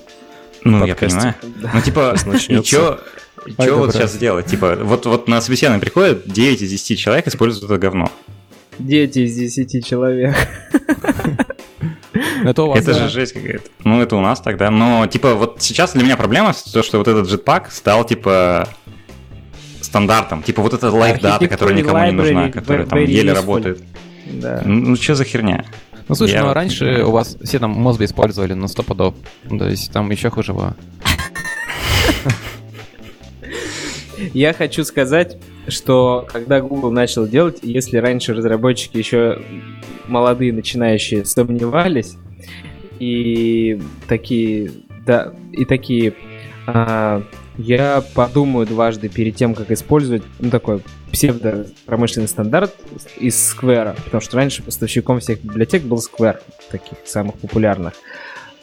[0.62, 1.35] Ну, я понимаю.
[1.73, 2.71] Ну, типа, и начнется.
[2.71, 3.01] чё,
[3.59, 4.45] чё вот сейчас делать?
[4.45, 8.12] Типа, вот, вот на собеседование приходят 9 из 10 человек используют это говно.
[8.79, 10.37] дети из 10 человек.
[12.45, 12.99] Это у вас, Это да.
[13.01, 13.64] же жесть какая-то.
[13.85, 14.71] Ну, это у нас тогда.
[14.71, 18.69] Но, типа, вот сейчас для меня проблема то, что вот этот jetpack стал, типа,
[19.81, 20.43] стандартом.
[20.43, 23.35] Типа, вот эта лайк дата, которая никому не нужна, которая там еле useful.
[23.35, 23.83] работает.
[24.27, 24.62] Да.
[24.64, 25.64] Ну, что за херня?
[26.09, 29.14] Ну слушай, Я ну раньше у вас все там Мозби использовали на 100 подов.
[29.45, 30.77] Ну, То есть там еще хуже было.
[34.33, 35.37] Я хочу сказать,
[35.69, 39.43] что когда Google начал делать, если раньше разработчики еще
[40.09, 42.17] молодые начинающие сомневались
[42.99, 44.71] и такие,
[45.07, 46.15] да, и такие,
[46.67, 47.23] а,
[47.59, 50.81] я подумаю дважды перед тем, как использовать ну, такой
[51.13, 52.75] псевдо-промышленный стандарт
[53.19, 56.41] из Square, потому что раньше поставщиком всех библиотек был Square,
[56.71, 57.95] таких самых популярных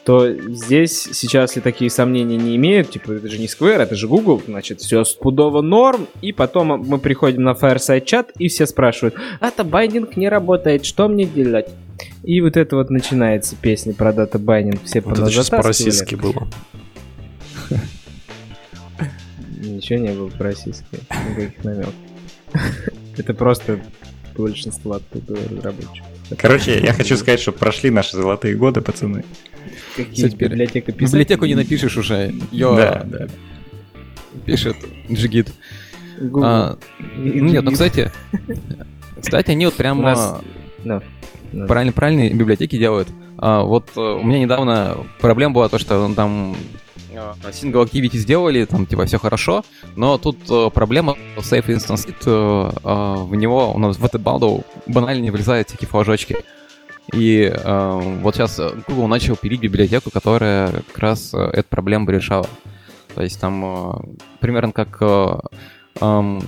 [0.06, 4.08] то здесь сейчас, если такие сомнения не имеют, типа, это же не Square, это же
[4.08, 9.16] Google, значит, все спудово норм, и потом мы приходим на Fireside чат, и все спрашивают,
[9.39, 11.70] а то байдинг не работает, что мне делать?
[12.24, 16.47] И вот это вот начинается песня про дата байнинг, все Вот это сейчас по-российски было.
[19.62, 20.86] Ничего не было по-российски,
[21.30, 21.93] никаких намеков.
[23.18, 23.80] Это просто
[24.36, 26.08] большинство оттуда разработчиков.
[26.38, 29.24] Короче, я хочу сказать, что прошли наши золотые годы, пацаны.
[29.95, 30.49] Какие теперь?
[30.49, 31.14] библиотека писать?
[31.14, 32.34] Библиотеку не напишешь уже.
[32.51, 33.28] Йо, Да, да.
[34.45, 34.76] пишет
[35.11, 35.53] Джигит.
[36.43, 36.78] А,
[37.18, 38.11] И- Нет, ну, кстати,
[39.22, 40.39] кстати, они вот У прям нас-
[41.68, 43.07] правильно, правильные библиотеки делают.
[43.38, 46.55] А, вот э, у меня недавно проблема была то, что ну, там
[47.11, 52.72] э, single activity сделали, там типа все хорошо, но тут э, проблема Safe Instance э,
[52.84, 56.38] э, в него у нас в этот bundle банально не влезают всякие флажочки.
[57.12, 62.47] И э, вот сейчас Google начал пилить библиотеку, которая как раз э, эту проблему решала.
[63.14, 63.93] То есть там э,
[64.39, 65.39] примерно как э,
[66.01, 66.41] эм,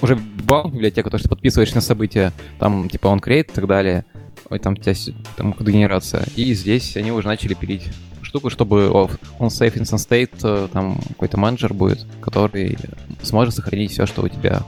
[0.00, 4.04] уже бал библиотека, то, что подписываешь на события, там типа он create и так далее,
[4.48, 4.94] ой, там у тебя
[5.36, 6.24] там генерация.
[6.36, 7.88] И здесь они уже начали пилить
[8.22, 9.08] штуку, чтобы он
[9.48, 12.78] safe instance state, э, там какой-то менеджер будет, который
[13.22, 14.62] сможет сохранить все, что у тебя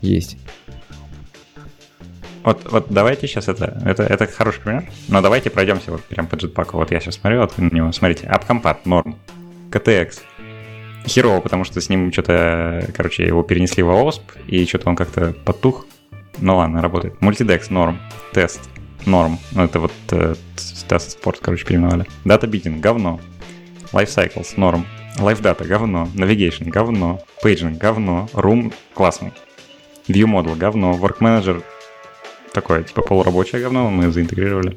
[0.00, 0.36] есть.
[2.44, 6.36] Вот, вот давайте сейчас это, это, это хороший пример, но давайте пройдемся вот прям по
[6.36, 6.76] джетпаку.
[6.76, 9.16] Вот я сейчас смотрю вот на него, смотрите, AppCompat, норм,
[9.70, 10.20] KTX,
[11.06, 15.32] херово, потому что с ним что-то, короче, его перенесли в OSP, и что-то он как-то
[15.44, 15.86] потух.
[16.38, 17.14] Ну ладно, работает.
[17.20, 17.98] Multidex, норм,
[18.32, 18.60] тест,
[19.06, 19.38] норм.
[19.52, 20.34] Ну это вот э,
[20.88, 22.06] тест спорт, короче, переименовали.
[22.24, 23.20] Data Beating, говно.
[23.92, 24.86] Life Cycles, норм.
[25.16, 26.08] Life Data, говно.
[26.14, 27.20] Navigation, говно.
[27.42, 28.28] Paging, говно.
[28.32, 29.32] Room, классный.
[30.06, 30.92] View Model, говно.
[30.92, 31.62] Work Manager,
[32.60, 34.76] такое, типа полурабочее говно, мы заинтегрировали.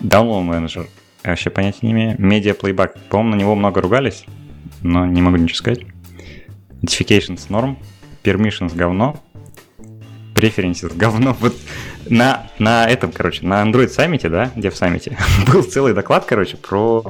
[0.00, 0.88] Download Manager,
[1.22, 2.16] я вообще понятия не имею.
[2.18, 4.24] Media Playback, по-моему, на него много ругались,
[4.82, 5.80] но не могу ничего сказать.
[6.82, 7.78] Notifications норм.
[8.24, 9.22] Permissions говно.
[10.34, 11.36] Preferences говно.
[11.40, 11.54] Вот
[12.08, 15.16] на, на этом, короче, на Android саммите, да, Dev саммите,
[15.52, 17.04] был целый доклад, короче, про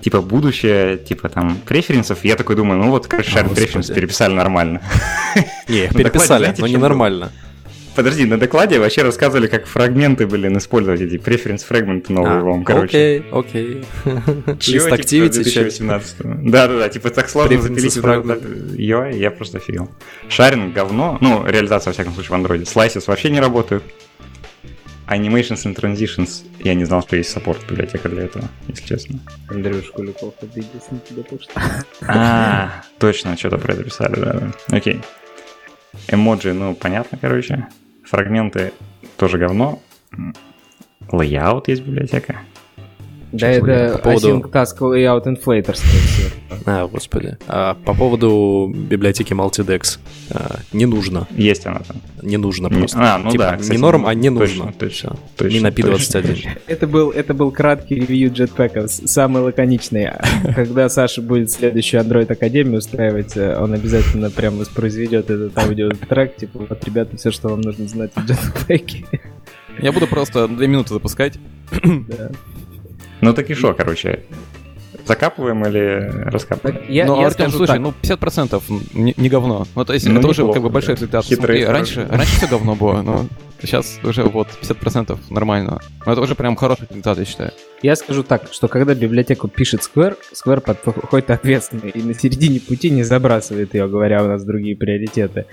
[0.00, 2.24] типа будущее, типа там преференсов.
[2.24, 3.62] Я такой думаю, ну вот, короче, господи.
[3.62, 4.80] Preference переписали нормально.
[5.68, 7.32] Не, докладе переписали, но в не нормально.
[7.96, 12.62] Подожди, на докладе вообще рассказывали, как фрагменты, блин, использовать эти преференс фрагменты новые А, вам,
[12.62, 13.24] короче.
[13.30, 13.84] Окей, окей.
[14.60, 16.16] Чего, типа, Activity, 2018
[16.50, 19.90] Да-да-да, типа так сложно запилить UI, я просто офигел.
[20.28, 22.64] Шаринг говно, ну, реализация, во всяком случае, в андроиде.
[22.64, 23.82] Slices вообще не работают.
[25.08, 29.20] Animations and Transitions, я не знал, что есть саппорт библиотека для этого, если честно.
[29.48, 31.52] Андрюш Куликов обиделся на тебя, потому что...
[32.06, 34.76] А, точно, что-то про это писали, да, да.
[34.76, 35.00] Окей.
[36.08, 37.68] Эмоджи, ну, понятно, короче.
[38.06, 38.72] Фрагменты
[39.16, 39.80] тоже говно.
[41.10, 42.40] Layout есть библиотека.
[43.32, 45.76] Да, это по поводу- Async Task Layout Inflator.
[46.64, 47.36] А, господи.
[47.48, 49.98] А, по поводу библиотеки Multidex.
[50.30, 51.26] А, не нужно.
[51.36, 51.96] Есть она там.
[52.22, 52.98] Не нужно Не- просто.
[53.00, 54.72] а, ну Типа, да, кстати, не норм, а не точно, нужно.
[54.78, 56.18] точно, точно, Не на точно.
[56.18, 56.48] P21.
[56.66, 60.08] Это был, это был краткий ревью с- самый лаконичный.
[60.54, 66.60] Когда Саша будет следующую Android Академию устраивать, э, он обязательно прям воспроизведет этот аудиотрек, типа,
[66.68, 69.04] вот, ребята, все, что вам нужно знать о джетпэке.
[69.82, 71.34] Я буду просто две минуты запускать.
[71.82, 72.30] Да.
[73.20, 74.24] Ну так и шо, короче.
[75.04, 76.80] Закапываем или раскапываем?
[76.80, 77.80] Так, Я, ну, я Артем, слушай, так.
[77.80, 78.60] ну 50%
[78.94, 79.66] не, не говно.
[79.74, 81.24] Ну, то есть Ну, это уже неплохо, как бы большой результат.
[81.24, 83.26] Хитрый Смотри, раньше, раньше все говно было, но
[83.60, 85.80] сейчас уже вот 50% нормально.
[86.04, 87.52] Но это уже прям хороший результат, я считаю.
[87.82, 92.90] Я скажу так, что когда библиотеку пишет Square, Square подходит ответственный и на середине пути
[92.90, 95.46] не забрасывает ее, говоря у нас другие приоритеты.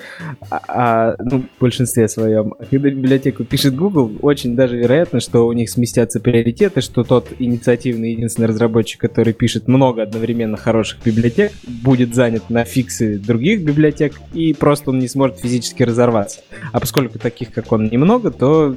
[0.49, 2.53] А, а, ну, в большинстве своем.
[2.71, 8.11] Когда библиотеку пишет Google, очень даже вероятно, что у них сместятся приоритеты, что тот инициативный
[8.13, 14.53] единственный разработчик, который пишет много одновременно хороших библиотек, будет занят на фиксы других библиотек, и
[14.53, 16.39] просто он не сможет физически разорваться.
[16.71, 18.75] А поскольку таких, как он, немного, то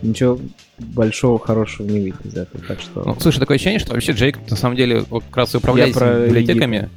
[0.00, 0.38] ничего
[0.78, 2.64] большого хорошего не выйдет из этого.
[2.66, 3.02] Так что...
[3.04, 6.26] Ну, слушай, такое ощущение, что вообще Джейк на самом деле как раз и управляет про
[6.26, 6.88] библиотеками.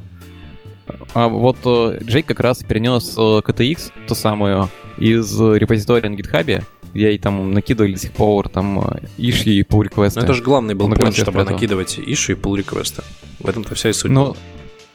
[1.14, 6.16] А вот э, Джейк как раз перенес э, KTX, ту самую, из э, репозитория на
[6.16, 6.64] GitHub,
[6.94, 10.20] где и там накидывали до сих пор там э, иши и pull реквесты.
[10.20, 13.02] Ну, это же главный был наконец чтобы накидывать иши и pull реквесты.
[13.40, 14.12] В этом-то вся и суть.
[14.12, 14.36] Ну,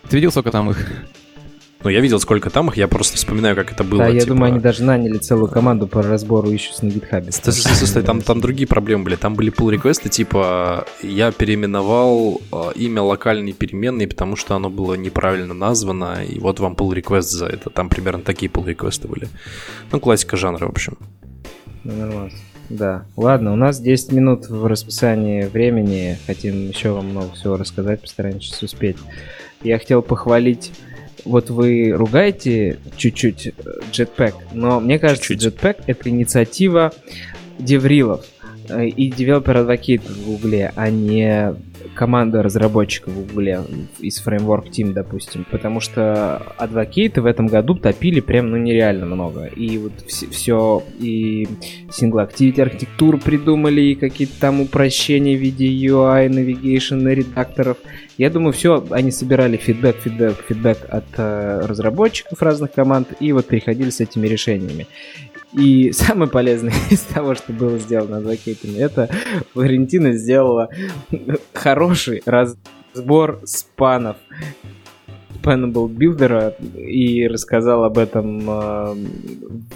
[0.08, 0.86] ты видел, сколько там их?
[1.82, 4.00] Ну, я видел, сколько там их, я просто вспоминаю, как это было.
[4.04, 7.32] да, я типа- думаю, они даже наняли целую команду по разбору ищус на гитхабе.
[7.32, 9.16] Стой, стой, стой, стой, там, там другие проблемы были.
[9.16, 14.94] Там были pull реквесты типа я переименовал э, имя локальной переменной, потому что оно было
[14.94, 17.70] неправильно названо, и вот вам pull реквест за это.
[17.70, 19.28] Там примерно такие pull реквесты были.
[19.90, 20.98] Ну, классика жанра, в общем.
[21.84, 22.30] Ну, нормально.
[22.68, 23.04] Да.
[23.16, 26.18] Ладно, у нас 10 минут в расписании времени.
[26.26, 28.96] Хотим еще вам много всего рассказать, постараемся успеть.
[29.62, 30.72] Я хотел похвалить
[31.24, 33.52] вот вы ругаете чуть-чуть э,
[33.92, 35.54] Jetpack, но мне кажется, Чуть-чуть.
[35.54, 36.92] Jetpack это инициатива
[37.58, 38.24] деврилов
[38.68, 41.54] э, и девелопер адвокейт в Гугле, а не
[41.94, 43.60] команда разработчиков в Гугле
[43.98, 45.46] из Framework Team, допустим.
[45.50, 49.46] Потому что адвокейты в этом году топили прям ну нереально много.
[49.46, 51.46] И вот все, и
[51.88, 57.78] single activity архитектуру придумали, и какие-то там упрощения в виде UI, navigation, редакторов,
[58.20, 63.46] Я думаю, все, они собирали фидбэк, фидбэк, фидбэк от э, разработчиков разных команд и вот
[63.46, 64.86] приходили с этими решениями.
[65.54, 69.08] И самое полезное из того, что было сделано адвокейтами, это
[69.54, 70.68] Валентина сделала
[71.54, 74.18] хороший разбор спанов
[75.42, 78.94] Panable Builder и рассказал об этом э,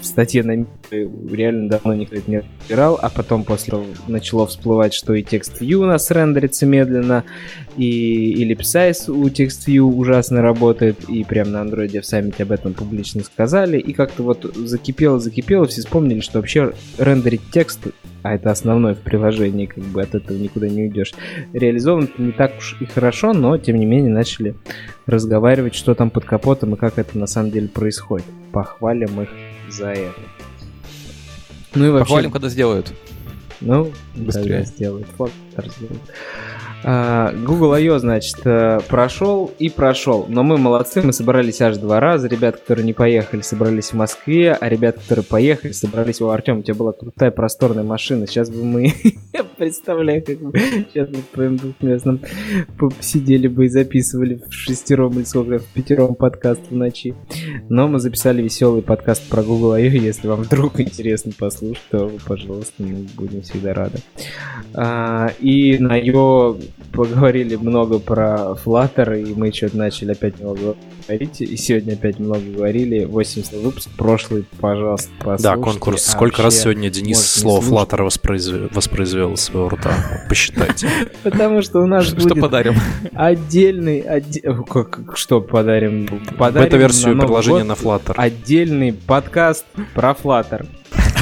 [0.01, 0.67] в статье на.
[0.91, 5.77] Реально давно никто это не разбирал, а потом после начало всплывать, что и текст View
[5.77, 7.25] у нас рендерится медленно,
[7.77, 12.53] и, и Lipsize у текст View ужасно работает, и прям на андроиде в саммите об
[12.53, 17.81] этом публично сказали, и как-то вот закипело, закипело, все вспомнили, что вообще рендерить текст
[18.25, 21.13] а это основное в приложении, как бы от этого никуда не уйдешь.
[21.53, 24.55] Реализован не так уж и хорошо, но тем не менее начали
[25.05, 28.25] разговаривать, что там под капотом и как это на самом деле происходит.
[28.51, 29.29] Похвалим их
[29.69, 30.21] за это.
[31.75, 32.05] Ну и вообще...
[32.05, 32.95] Похвалим, когда сделают.
[33.61, 35.07] Ну, быстрее сделают.
[35.19, 36.03] Фото сделают.
[36.87, 40.27] А, Google I.O., значит, э, прошел и прошел.
[40.29, 42.29] Но мы молодцы, мы собрались аж два раза.
[42.29, 46.61] Ребята, которые не поехали, собрались в Москве, а ребята, которые поехали, собрались у Артема.
[46.61, 48.27] У тебя была крутая просторная машина.
[48.27, 48.93] Сейчас бы мы...
[49.57, 52.21] Представляю, как бы сейчас мы в твоем двухместном
[53.01, 57.15] сидели бы и записывали в шестером или сколько, в пятером подкаст в ночи.
[57.69, 59.91] Но мы записали веселый подкаст про Google I.O.
[59.91, 63.99] Если вам вдруг интересно послушать, то, пожалуйста, мы будем всегда рады.
[64.75, 66.57] А, и на ее
[66.93, 70.77] поговорили много про Flutter, и мы что-то начали опять много
[71.07, 73.05] говорить, и сегодня опять много говорили.
[73.05, 75.43] 80 выпуск, прошлый, пожалуйста, послушайте.
[75.43, 76.09] Да, конкурс.
[76.09, 79.93] А Сколько раз сегодня Денис слово Flutter воспроизвел, воспроизвел из своего рта?
[80.29, 80.89] Посчитайте.
[81.23, 82.75] Потому что у нас Что подарим?
[83.15, 84.05] Отдельный...
[85.15, 86.09] Что подарим?
[86.39, 88.15] Бета-версию приложения на Flutter.
[88.17, 89.65] Отдельный подкаст
[89.95, 90.67] про Flutter.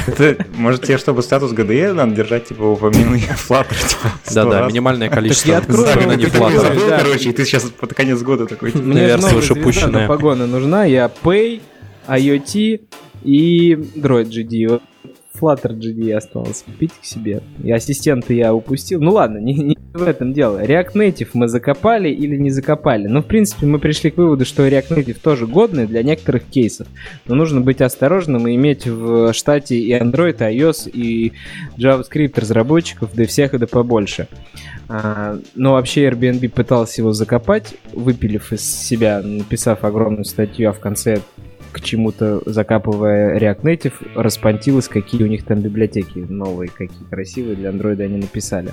[0.05, 5.59] Это, может, тебе, чтобы статус GDE надо держать, типа, упомяни Flutter, типа, Да-да, минимальное количество
[5.59, 6.97] упоминаний Flutter.
[6.97, 8.73] Короче, ты сейчас под конец года такой...
[8.73, 10.07] Мне версия уже пущенная.
[10.07, 11.61] погона нужна, я Pay,
[12.07, 12.81] IoT
[13.23, 14.81] и Droid GD.
[15.43, 17.41] Flutter GD осталось купить к себе.
[17.63, 19.01] И ассистента я упустил.
[19.01, 20.63] Ну ладно, не, не в этом дело.
[20.63, 23.07] React Native мы закопали или не закопали?
[23.07, 26.87] Ну, в принципе, мы пришли к выводу, что React Native тоже годный для некоторых кейсов.
[27.27, 31.33] Но нужно быть осторожным и иметь в штате и Android, и iOS, и
[31.77, 34.27] JavaScript разработчиков, да всех, и да побольше.
[34.87, 40.79] А, но вообще Airbnb пытался его закопать, выпилив из себя, написав огромную статью, а в
[40.79, 41.21] конце
[41.73, 47.71] к чему-то закапывая React Native, распонтилось, какие у них там библиотеки новые, какие красивые для
[47.71, 48.71] Android они написали.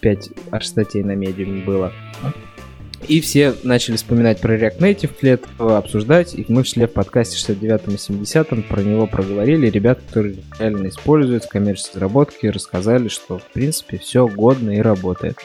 [0.00, 1.92] 5 аж статей на Medium было.
[3.08, 7.94] И все начали вспоминать про React Native лет, обсуждать, и мы шли в подкасте 69
[7.94, 9.68] и 70 про него проговорили.
[9.68, 15.38] Ребята, которые реально используют в коммерческой разработке, рассказали, что в принципе все годно и работает.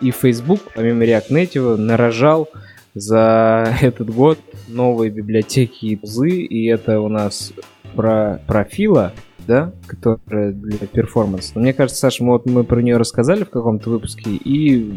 [0.00, 2.48] И Facebook, помимо React Native, нарожал
[2.96, 7.52] за этот год новые библиотеки и тузы, и это у нас
[7.94, 9.12] про профила,
[9.46, 11.52] да, которая для перформанса.
[11.54, 14.92] Но мне кажется, Саша, мы, вот мы про нее рассказали в каком-то выпуске, и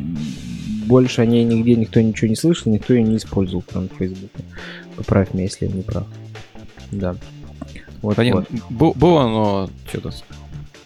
[0.88, 4.40] больше о ней нигде никто ничего не слышал, никто ее не использовал, кроме Фейсбука.
[4.96, 6.08] Поправь меня, если я не прав.
[6.92, 7.16] Да.
[8.02, 8.50] Вот, да вот.
[8.50, 10.12] Нет, было, но что-то...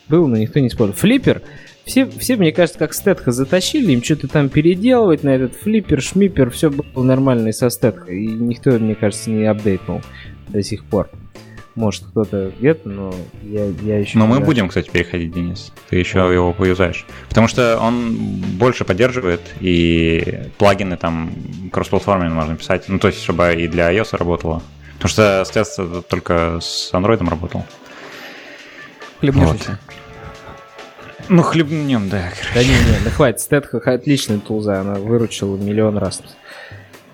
[0.09, 0.99] Было, но никто не использовал.
[0.99, 1.41] Флиппер
[1.85, 6.49] все, все, мне кажется, как стетха затащили, им что-то там переделывать на этот флиппер, шмиппер,
[6.49, 8.11] все было нормально и со стетха.
[8.11, 10.01] И никто, мне кажется, не апдейтнул
[10.47, 11.09] до сих пор.
[11.75, 14.17] Может, кто-то где-то, но я, я еще...
[14.19, 14.45] Но мы знаю.
[14.45, 15.73] будем, кстати, переходить, Денис.
[15.89, 16.31] Ты еще да.
[16.31, 17.05] его поюзаешь.
[17.29, 18.15] Потому что он
[18.59, 21.33] больше поддерживает, и плагины там
[21.71, 22.87] кроссплатформенные можно писать.
[22.89, 24.61] Ну, то есть, чтобы и для iOS работало.
[24.93, 27.65] Потому что стест только с Android работал.
[29.19, 29.79] Хлебнешься.
[29.87, 30.02] Вот.
[31.29, 32.31] Ну, хлебнем, да.
[32.53, 33.39] Да не, не, да хватит.
[33.39, 36.21] Стэтха отличная тулза, она выручила миллион раз.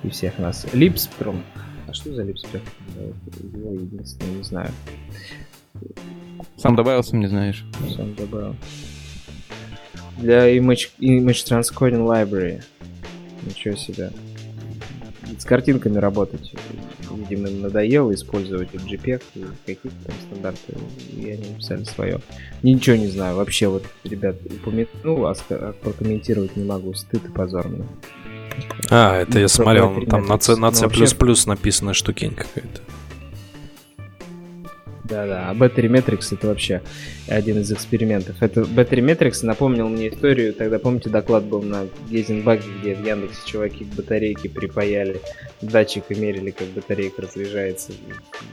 [0.03, 0.65] И всех нас.
[0.73, 1.43] Липспром.
[1.87, 2.61] А что за Липспром?
[3.53, 4.71] Его единственное, не знаю.
[6.57, 7.65] Сам добавил, сам не знаешь.
[7.95, 8.55] Сам добавил.
[10.17, 12.63] Для Image, image Transcoding Library.
[13.43, 14.11] Ничего себе.
[15.39, 16.53] С картинками работать
[17.29, 20.73] видимо, им надоело использовать JPEG и какие-то там стандарты,
[21.15, 22.19] и они написали свое.
[22.63, 25.35] Ничего не знаю, вообще вот, ребят, упомянул, а,
[25.81, 27.85] прокомментировать не могу, стыд и позор мне.
[28.89, 30.87] А, это ну, я смотрел, там на C, на C++
[31.45, 32.81] написана штукень какая-то.
[35.09, 36.81] Да-да, а Battery Metrics это вообще
[37.27, 38.35] один из экспериментов.
[38.41, 43.39] Это Battery Metrics напомнил мне историю, тогда, помните, доклад был на Гейзенбаге, где в Яндексе
[43.45, 45.19] чуваки к батарейке припаяли
[45.61, 47.91] датчик и мерили, как батарейка разряжается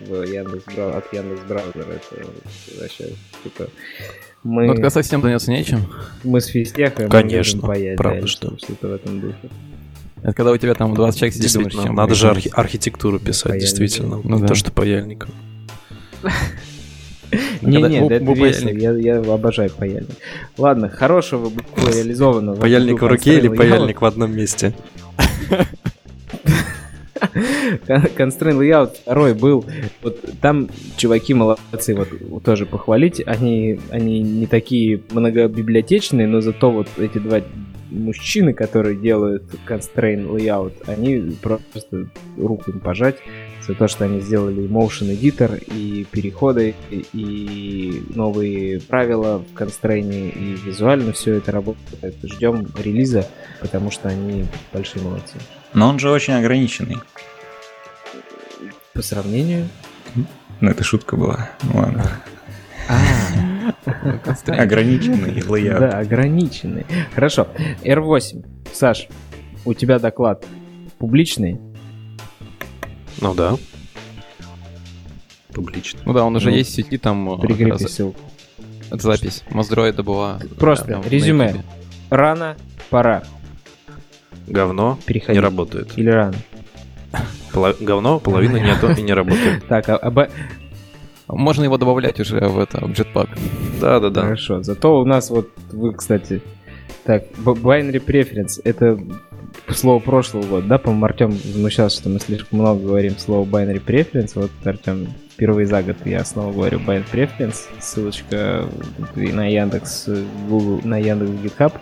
[0.07, 1.93] в Яндекс, от Яндекс браузера.
[1.93, 2.27] Это
[2.81, 3.05] вообще
[3.45, 3.69] типа...
[4.43, 4.67] Мы...
[4.67, 5.93] Ну, это совсем заняться нечем.
[6.23, 8.57] Мы с физтехом Конечно, паять, правда, да, что.
[8.59, 9.51] Что-то в этом духе.
[10.23, 13.19] Это когда у тебя там 20 человек сидит, думаешь, Действительно, чем надо же архи- архитектуру
[13.19, 13.61] писать, Паяльник.
[13.63, 14.21] действительно.
[14.23, 14.47] Ну да.
[14.47, 15.31] То, что паяльником.
[17.63, 20.17] Не, Когда не, да это весело, я, я обожаю паяльник.
[20.57, 22.57] Ладно, хорошего реализованного.
[22.57, 24.75] Паяльник в руке или паяльник в одном месте?
[27.87, 29.65] Constraint Layout второй был.
[30.03, 33.23] Вот там чуваки молодцы, вот вот тоже похвалить.
[33.27, 37.41] Они, они не такие многобиблиотечные, но зато вот эти два
[37.91, 43.17] мужчины, которые делают Constraint Layout, они просто руку им пожать
[43.67, 50.33] за то, что они сделали Motion Editor, и переходы, и, и новые правила в Constraint,
[50.33, 52.17] и визуально все это работает.
[52.23, 53.29] Ждем релиза,
[53.61, 55.37] потому что они большие молодцы.
[55.75, 56.99] Но он же очень ограниченный.
[58.93, 59.69] По сравнению...
[60.61, 61.51] Ну, это шутка была.
[61.65, 62.23] Ну, ладно.
[64.47, 65.81] Ограниченный layout.
[65.81, 66.87] Да, ограниченный.
[67.15, 67.49] Хорошо.
[67.83, 68.47] R8.
[68.73, 69.09] Саш,
[69.65, 70.47] у тебя доклад
[70.99, 71.59] публичный.
[73.21, 73.57] Ну да.
[75.53, 76.01] Публично.
[76.05, 78.21] Ну да, он уже Ну, есть в сети, там э, Прикрепи раз- ссылку.
[78.91, 79.43] это запись.
[79.51, 80.39] Моздроида была.
[80.59, 81.65] Просто на резюме.
[82.11, 82.57] Рано,
[82.91, 83.23] пора.
[84.47, 85.33] Говно Переходи.
[85.39, 85.93] не работает.
[85.97, 86.35] Или рано.
[87.53, 89.65] Поло- Говно, половины нету и не работает.
[89.69, 90.31] Так, а, а Б-
[91.27, 93.31] Можно его добавлять уже в это, в jetpack.
[93.81, 94.23] Да-да-да.
[94.23, 94.63] Хорошо.
[94.63, 96.43] Зато у нас вот вы, кстати...
[97.05, 98.61] Так, binary preference.
[98.65, 98.99] Это
[99.75, 100.79] слово прошлого года, да?
[100.79, 104.33] По-моему, Артем возмущался, что мы слишком много говорим слово binary preference.
[104.35, 107.67] Вот, Артем, впервые за год я снова говорю binary preference.
[107.81, 108.69] Ссылочка
[109.15, 110.09] на Яндекс,
[110.49, 111.73] Google, на Яндекс GitHub.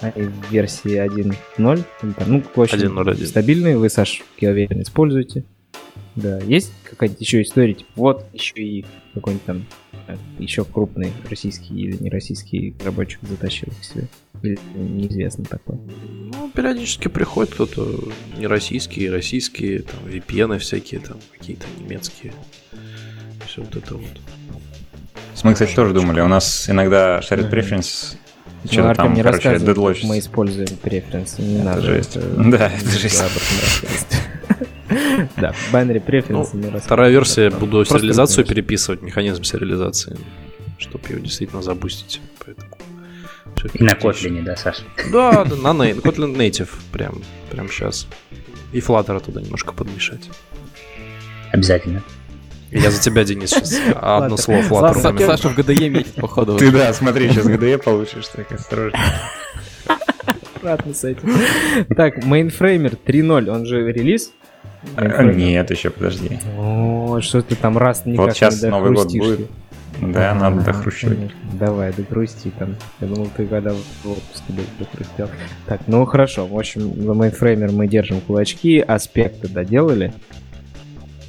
[0.00, 1.84] Они в версии 1.0.
[2.02, 3.26] или там, Ну, очень 1.0.1.
[3.26, 3.76] стабильные.
[3.76, 5.44] Вы, Саш, я уверен, используете.
[6.16, 9.66] Да, есть какая-нибудь еще история, типа, вот еще и какой-нибудь там
[10.38, 14.04] еще крупный российский или не российский разработчик затащил к себе.
[14.42, 15.78] Или неизвестно такое.
[16.32, 18.02] Ну, периодически приходит кто-то
[18.38, 22.32] не российские, российские, там, VPN всякие, там, какие-то немецкие.
[23.46, 24.04] Все вот это вот.
[25.44, 26.20] Мы, кстати, тоже думали.
[26.20, 28.16] У нас иногда shared preference
[28.64, 30.06] Ну, что-то Артем, там, не короче, дедлочится.
[30.06, 31.40] мы используем преференсы.
[31.42, 31.82] Не Это надо.
[31.82, 32.16] жесть.
[32.16, 33.22] это- Да, это жесть.
[35.36, 36.50] Да, binary preference.
[36.52, 36.78] Ну.
[36.78, 40.18] Вторая версия, буду сериализацию переписывать, механизм сериализации,
[40.78, 41.62] чтобы ее действительно.
[42.44, 42.68] Поэтому
[43.56, 43.92] всё И на.
[43.92, 44.78] Kotlin, да, Саш?
[45.12, 48.06] Да, да, на Kotlin Native прям, прям сейчас.
[48.72, 50.30] И Flutter туда немножко подмешать.
[51.52, 52.02] Обязательно.
[52.70, 54.38] Я за тебя, Денис, сейчас одно Flutter.
[54.38, 55.26] слово Flutter.
[55.26, 56.56] Саша в ГДЕ метит, походу.
[56.56, 58.98] Ты да, смотри, сейчас ГДЕ получишь, так осторожно.
[60.54, 61.34] Аккуратно с этим.
[61.96, 64.32] Так, Mainframer 3.0, он же релиз?
[64.96, 65.22] А.
[65.22, 66.38] Нет, еще подожди.
[66.58, 69.50] О, что ты там раз никак Вот сейчас не Новый год будет.
[70.00, 71.16] Да, надо Ага, дохрущивать.
[71.18, 71.38] конечно.
[71.52, 72.76] Давай, докрусти там.
[73.00, 75.28] Я думал, ты когда в отпуске был, дохрустел.
[75.66, 76.46] Так, ну хорошо.
[76.46, 78.78] В общем, за Mainframer мы держим кулачки.
[78.78, 80.14] Аспекты доделали.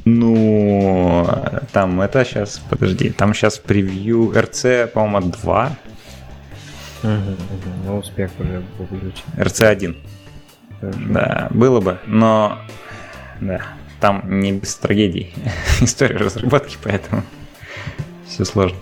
[0.05, 1.27] Ну,
[1.73, 5.77] там это сейчас, подожди, там сейчас превью RC, по-моему, 2,
[7.03, 9.23] Ну, успех уже выключен.
[9.37, 9.95] RC1.
[10.79, 10.99] Хорошо.
[11.09, 12.57] Да, было бы, но
[13.41, 13.61] да,
[13.99, 15.33] там не без трагедий
[15.81, 17.23] история разработки, поэтому
[18.27, 18.77] все сложно.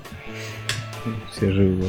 [1.31, 1.85] Все живы.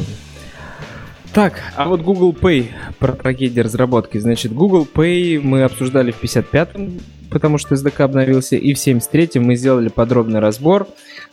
[1.33, 4.19] Так, а вот Google Pay про трагедию разработки.
[4.19, 7.01] Значит, Google Pay мы обсуждали в 55-м,
[7.31, 10.89] потому что SDK обновился, и в 73-м мы сделали подробный разбор,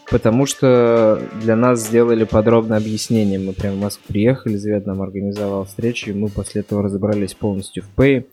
[0.10, 3.40] потому что для нас сделали подробное объяснение.
[3.40, 7.84] Мы прямо в Москву приехали, Завет нам организовал встречу, и мы после этого разобрались полностью
[7.84, 8.26] в Pay.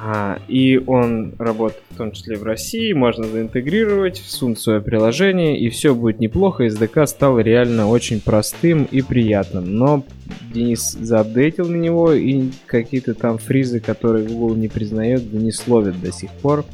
[0.00, 5.68] А, и он работает в том числе в России, можно заинтегрировать, всунуть свое приложение, и
[5.70, 6.66] все будет неплохо.
[6.66, 9.76] SDK стал реально очень простым и приятным.
[9.76, 10.04] Но
[10.52, 16.12] Денис заапдейтил на него, и какие-то там фризы, которые Google не признает, Денис ловит до
[16.12, 16.64] сих пор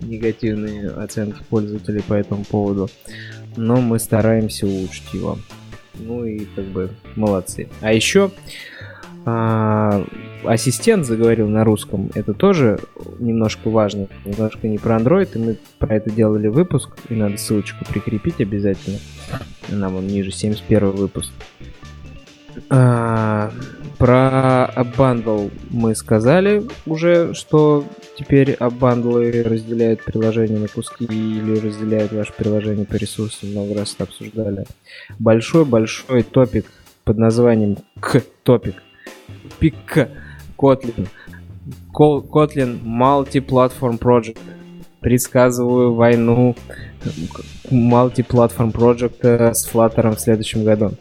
[0.00, 2.90] негативные оценки пользователей по этому поводу.
[3.56, 5.38] Но мы стараемся улучшить его.
[5.94, 7.68] Ну и как бы молодцы.
[7.80, 8.30] А еще
[9.24, 10.04] а,
[10.46, 12.78] ассистент заговорил на русском, это тоже
[13.18, 17.84] немножко важно, немножко не про Android, и мы про это делали выпуск, и надо ссылочку
[17.84, 18.98] прикрепить обязательно.
[19.68, 21.30] Нам он ниже, 71 выпуск.
[22.70, 23.52] А,
[23.98, 27.84] про Unbundle мы сказали уже, что
[28.18, 34.04] теперь Unbundle разделяют приложение на куски или разделяют ваше приложение по ресурсам, много раз это
[34.04, 34.64] обсуждали.
[35.18, 36.66] Большой-большой топик
[37.04, 38.76] под названием К-топик.
[39.58, 40.08] Пик
[40.64, 41.06] Kotlin.
[41.92, 44.38] Kotlin Multi-Platform Project.
[45.00, 46.56] Предсказываю войну
[47.70, 50.92] Multi-Platform Project с Flutter в следующем году.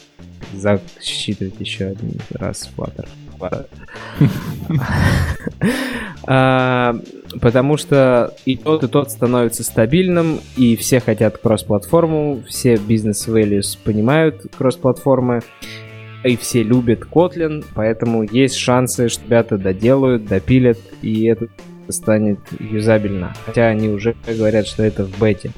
[0.54, 3.08] Засчитывать еще один раз Flutter.
[6.26, 6.96] А,
[7.42, 14.46] Потому что и тот, и тот становится стабильным, и все хотят кросс-платформу, все бизнес-values понимают
[14.56, 15.42] кросс-платформы,
[16.24, 21.48] и все любят Kotlin, поэтому есть шансы, что ребята доделают, допилят, и это
[21.90, 23.34] станет юзабельно.
[23.46, 25.52] Хотя они уже говорят, что это в бете.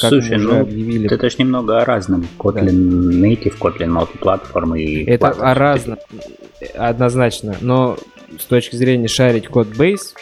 [0.00, 1.12] Как Слушай, ну объявили.
[1.12, 2.26] это ж немного о разном.
[2.38, 5.04] Kotlin Native, Kotlin Multiplatform и...
[5.04, 5.42] Это Platform.
[5.42, 5.98] о разном,
[6.76, 7.56] однозначно.
[7.60, 7.98] Но
[8.38, 10.14] с точки зрения шарить код бейс,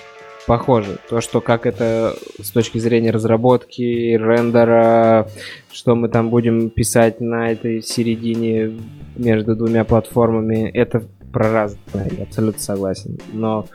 [0.49, 0.99] похоже.
[1.09, 5.29] То, что как это с точки зрения разработки, рендера,
[5.71, 8.73] что мы там будем писать на этой середине
[9.15, 13.19] между двумя платформами, это про разное, я абсолютно согласен.
[13.33, 13.67] Но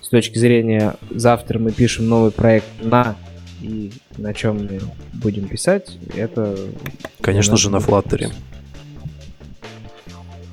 [0.00, 3.14] с точки зрения завтра мы пишем новый проект на
[3.60, 4.80] и на чем мы
[5.12, 6.56] будем писать, это
[7.20, 8.32] Конечно же, на Flutter.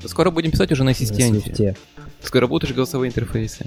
[0.04, 1.74] Скоро будем писать уже на на ассистенте.
[2.22, 3.66] Скоро будут уже голосовые интерфейсы.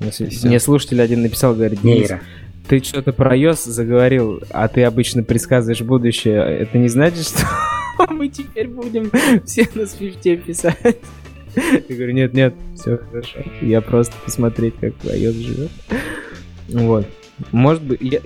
[0.00, 2.20] Мне слушатель один написал, говорит, Денис, Нейро.
[2.68, 6.40] ты что-то про iOS заговорил, а ты обычно предсказываешь будущее.
[6.60, 7.46] Это не значит, что
[8.10, 9.10] мы теперь будем
[9.44, 10.96] все на свифте писать?
[11.54, 13.40] Я говорю, нет, нет, все хорошо.
[13.60, 15.70] Я просто посмотреть, как iOS живет.
[16.68, 17.06] Вот.
[17.52, 18.20] Может быть, я-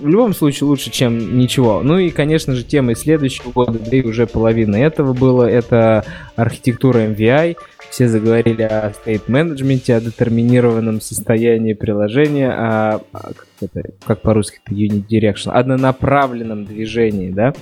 [0.00, 1.80] в любом случае лучше, чем ничего.
[1.82, 6.04] Ну и, конечно же, темой следующего года, да и уже половина этого было, это
[6.36, 7.56] архитектура MVI.
[7.90, 14.74] Все заговорили о state менеджменте, о детерминированном состоянии приложения, о, как, это, как по-русски это
[14.74, 17.54] unit direction, однонаправленном движении, да,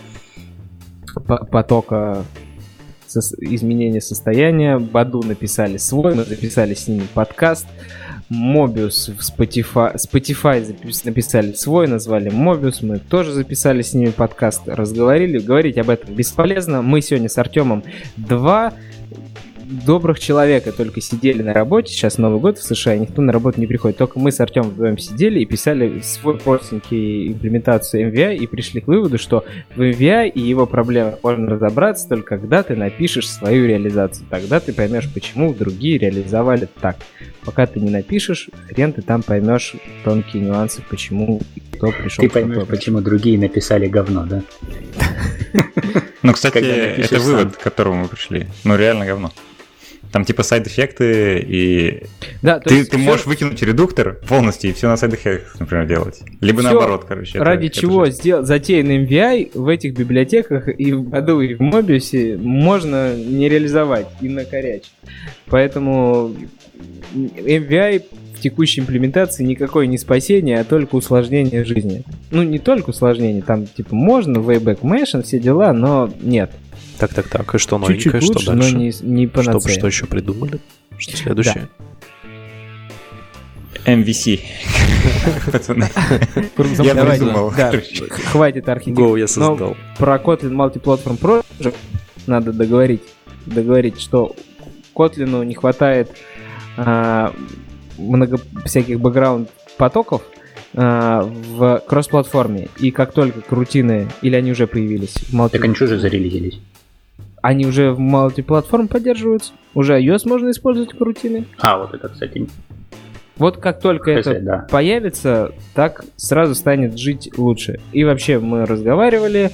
[1.27, 2.25] по- потока
[3.41, 4.79] изменения состояния.
[4.79, 7.67] Баду написали свой, мы записали с ними подкаст.
[8.31, 14.63] Mobius в Spotify, Spotify запис- написали свой, назвали Mobius, мы тоже записали с ними подкаст,
[14.67, 16.81] разговорили, говорить об этом бесполезно.
[16.81, 17.85] Мы сегодня с Артемом
[18.17, 18.73] два
[19.73, 23.67] добрых человека только сидели на работе, сейчас Новый год в США, никто на работу не
[23.67, 28.81] приходит, только мы с Артемом вдвоем сидели и писали свой простенький имплементацию MVI и пришли
[28.81, 29.45] к выводу, что
[29.75, 34.27] в MVI и его проблемах можно разобраться только когда ты напишешь свою реализацию.
[34.31, 36.97] Тогда ты поймешь, почему другие реализовали так.
[37.45, 41.41] Пока ты не напишешь, хрен ты там поймешь тонкие нюансы, почему
[41.73, 44.43] кто пришел Ты поймешь, почему другие написали говно, да?
[46.23, 48.47] Ну, кстати, это вывод, к которому мы пришли.
[48.65, 49.33] Ну, реально говно.
[50.13, 52.03] Там типа сайд-эффекты, и
[52.43, 56.21] Да, ты, есть ты всё- можешь выкинуть редуктор полностью и все на сайд-эффектах, например, делать.
[56.43, 57.39] Либо Всё, наоборот, короче.
[57.39, 58.19] это- Ради это чего жесть.
[58.19, 64.07] сделал затеян MVI в этих библиотеках и в году, и в Mobius можно не реализовать
[64.21, 64.93] и накорячить.
[65.47, 66.35] Поэтому
[67.15, 68.03] MVI
[68.37, 72.03] в текущей имплементации никакое не спасение, а только усложнение жизни.
[72.31, 76.51] Ну, не только усложнение, там, типа, можно, Wayback Machine, все дела, но нет.
[77.03, 77.53] Так, так, так.
[77.57, 78.77] И что Чуть-чуть новенькое, что лучше, но дальше?
[78.77, 79.73] не, не Что, панацея.
[79.77, 80.61] что еще придумали?
[80.99, 81.69] Что следующее?
[83.85, 84.39] MVC.
[85.53, 85.89] Пацаны.
[86.79, 87.53] Я придумал.
[87.57, 87.73] да,
[88.27, 89.15] хватит архитектуры.
[89.15, 89.77] Go я создал.
[89.99, 91.75] про Kotlin Multiplatform Project
[92.29, 93.03] надо договорить,
[93.47, 94.37] договорить, что
[94.95, 96.09] Kotlin не хватает
[96.77, 97.35] а,
[97.99, 100.23] много всяких бэкграунд потоков
[100.75, 102.69] а, в кросс-платформе.
[102.79, 106.61] И как только крутины, или они уже появились в multi- Так они что же зарелизились?
[107.43, 109.53] Они уже в мультиплатформ поддерживаются.
[109.75, 111.45] Уже iOS можно использовать крутины.
[111.59, 112.47] А, вот это, кстати,
[113.37, 114.67] Вот как только кстати, это да.
[114.71, 117.81] появится, так сразу станет жить лучше.
[117.93, 119.51] И вообще мы разговаривали,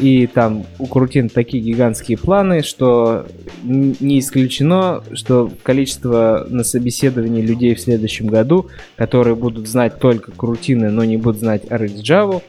[0.00, 3.26] и там у Крутин такие гигантские планы, что
[3.62, 10.90] не исключено, что количество на собеседовании людей в следующем году, которые будут знать только Крутины,
[10.90, 12.42] но не будут знать RxJava,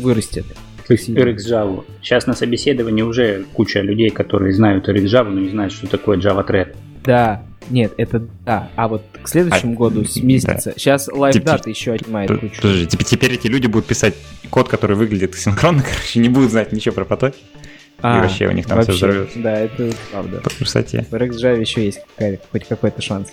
[0.00, 0.44] вырастет.
[0.96, 1.18] Сильно.
[1.20, 1.84] RxJava.
[2.02, 6.46] Сейчас на собеседовании уже куча людей, которые знают RxJava, но не знают, что такое Java
[6.46, 6.74] Thread.
[7.04, 8.70] Да, нет, это да.
[8.76, 10.72] А вот к следующему А, году сместится.
[10.76, 12.60] Сейчас Типа- LiveData еще отнимает П- кучу.
[12.62, 14.14] Подожди, тепер, теперь эти люди будут писать
[14.50, 17.36] код, который выглядит синхронно, короче, не будут знать ничего про потоки.
[18.00, 19.38] А, вообще у них там вообще, взорвётся.
[19.40, 20.40] Да, это правда.
[20.40, 21.04] По красоте.
[21.10, 23.32] В RxJava еще есть какая- хоть какой-то шанс.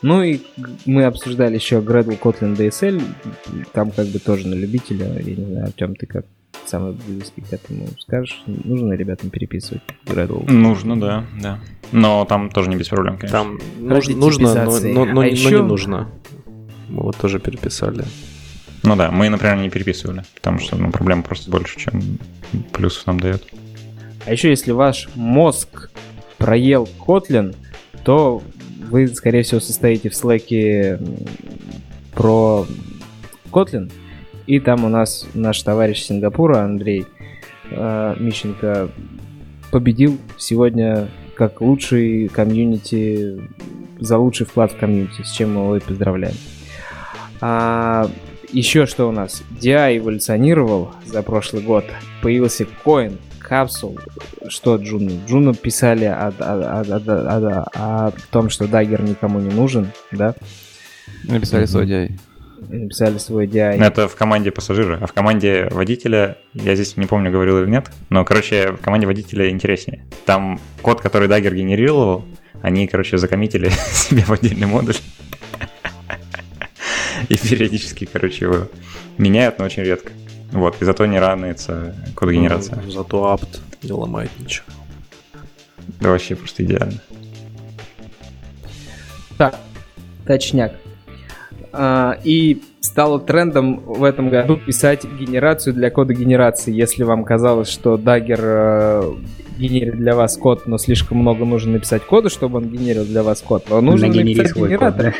[0.00, 0.40] Ну и
[0.86, 3.02] мы обсуждали еще Gradle Kotlin DSL.
[3.72, 5.12] Там как бы тоже на любителя.
[5.20, 6.24] Я не знаю, Артем, ты как
[6.66, 8.42] самый близкий к этому скажешь?
[8.46, 10.50] Нужно ребятам переписывать Gradle?
[10.50, 11.58] Нужно, да, да.
[11.92, 13.38] Но там тоже не без проблем, конечно.
[13.38, 13.58] Там
[13.88, 16.08] Ради нужно, нужно, но, но- но А не- но еще- не нужно.
[16.88, 18.04] Мы вот тоже переписали.
[18.82, 22.18] Ну да, мы, например, не переписывали, потому что ну, проблема просто больше, чем
[22.72, 23.46] плюсов нам дает.
[24.26, 25.90] А еще если ваш мозг
[26.38, 27.54] проел Kotlin,
[28.04, 28.42] то
[28.90, 30.98] вы, скорее всего, состоите в слэке
[32.14, 32.66] про
[33.50, 33.90] Kotlin.
[34.46, 37.06] И там у нас наш товарищ Сингапура, Андрей
[37.70, 38.88] э, Мищенко,
[39.70, 43.40] победил сегодня как лучший комьюнити,
[44.00, 46.34] за лучший вклад в комьюнити, с чем мы его и поздравляем.
[47.40, 48.08] А,
[48.52, 49.42] еще что у нас?
[49.60, 51.84] DI эволюционировал за прошлый год.
[52.20, 53.98] Появился коин, капсул.
[54.48, 55.10] Что Джуну?
[55.26, 60.34] Джуну писали о, о- о- о- о- о том, что дагер никому не нужен, да?
[61.24, 62.12] Написали свой DI.
[62.68, 63.82] Написали свой DI.
[63.82, 67.90] Это в команде пассажира, а в команде водителя, я здесь не помню, говорил или нет,
[68.08, 70.04] но, короче, в команде водителя интереснее.
[70.26, 72.24] Там код, который Dagger генерировал,
[72.62, 74.96] они, короче, закоммитили себе в отдельный модуль.
[77.28, 78.68] И периодически, короче, его
[79.18, 80.12] меняют, но очень редко.
[80.52, 82.78] Вот, и зато не ранается код-генерация.
[82.84, 84.66] Ну, Зато апт не ломает ничего.
[86.00, 87.00] Да вообще просто идеально.
[89.38, 89.58] Так,
[90.26, 90.74] точняк.
[91.72, 96.72] А, и стало трендом в этом году писать генерацию для кода генерации.
[96.72, 99.14] Если вам казалось, что Dagger э,
[99.58, 103.40] генерит для вас код, но слишком много нужно написать кода, чтобы он генерил для вас
[103.40, 105.14] код, то нужно Нагенери написать свой код, генератор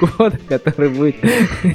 [0.16, 1.16] кода, который будет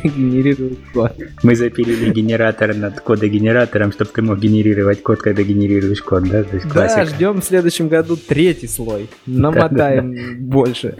[0.03, 1.14] генерировать код.
[1.43, 6.43] Мы запилили генератор над кодогенератором, чтобы ты мог генерировать код, когда генерируешь код, да?
[6.43, 9.07] То есть Да, ждем в следующем году третий слой.
[9.26, 10.95] Намотаем больше.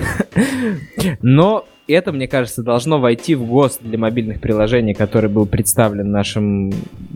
[1.22, 6.74] Но это, мне кажется, должно войти в ГОСТ для мобильных приложений, который был представлен нашим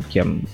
[0.10, 0.48] кем?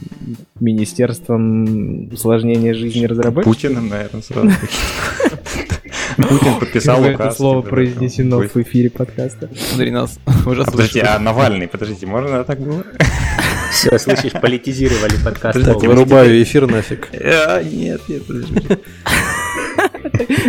[0.59, 3.55] Министерством усложнения жизни разработчиков.
[3.55, 4.49] Путиным, наверное, сразу.
[6.17, 7.13] Путин подписал указ.
[7.13, 9.49] это слово произнесено в эфире подкаста.
[9.55, 12.83] Смотри, нас уже А, Подожди, а Навальный, подождите, можно так было?
[13.71, 15.57] Все, слышишь, политизировали подкаст.
[15.57, 17.09] Вырубаю эфир нафиг.
[17.13, 18.61] А, Нет, нет, подожди.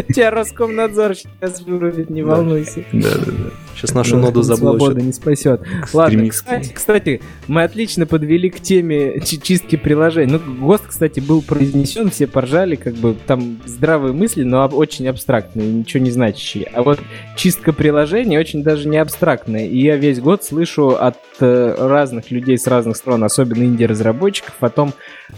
[0.09, 2.85] Тебя Роскомнадзор сейчас вырубит, не волнуйся.
[2.93, 3.51] Да, да, да.
[3.75, 5.03] Сейчас нашу ноду Свобода заблочат.
[5.03, 5.61] не спасет.
[5.93, 6.29] Ладно,
[6.75, 10.41] кстати, мы отлично подвели к теме чи- чистки приложений.
[10.45, 15.71] Ну, ГОСТ, кстати, был произнесен, все поржали, как бы там здравые мысли, но очень абстрактные,
[15.71, 16.71] ничего не значащие.
[16.73, 17.01] А вот
[17.37, 19.67] чистка приложений очень даже не абстрактная.
[19.67, 24.69] И я весь год слышу от э, разных людей с разных сторон, особенно инди-разработчиков, о
[24.69, 24.93] том,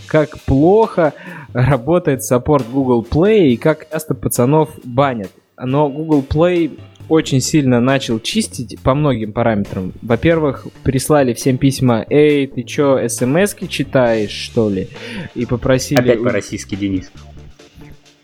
[0.06, 1.14] как плохо
[1.52, 5.31] работает саппорт Google Play и как часто пацанов банят.
[5.59, 6.78] Но Google Play
[7.09, 9.93] очень сильно начал чистить по многим параметрам.
[10.02, 14.89] Во-первых, прислали всем письма, эй, ты чё, смс-ки читаешь, что ли?
[15.35, 16.01] И попросили...
[16.01, 17.10] Опять по-российски, Денис.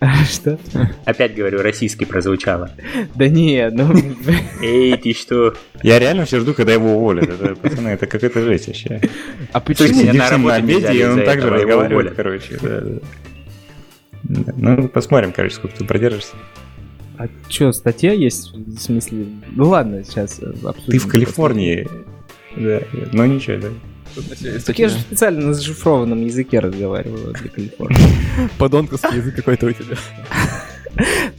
[0.29, 0.59] Что?
[1.05, 2.71] Опять говорю, российский прозвучало.
[3.15, 3.95] Да не, ну...
[4.63, 5.55] Эй, ты что?
[5.83, 7.29] Я реально все жду, когда его уволят.
[7.29, 9.01] Это, пацаны, это какая-то жесть вообще.
[9.53, 9.89] А почему?
[9.89, 12.59] Сидишь на обеде, и он также разговаривает, короче.
[12.61, 13.01] Да, да.
[14.23, 16.35] Да, Ну, посмотрим, короче, сколько ты продержишься.
[17.19, 18.53] А чё, статья есть?
[18.55, 19.27] В смысле...
[19.51, 20.93] Ну ладно, сейчас э, обсудим.
[20.93, 21.89] Ты в Калифорнии.
[22.57, 22.81] Да,
[23.13, 23.69] ну ничего, да.
[24.67, 27.99] Так я же специально на зашифрованном языке разговариваю для Калифорнии.
[28.59, 29.97] Подонковский язык какой-то у тебя.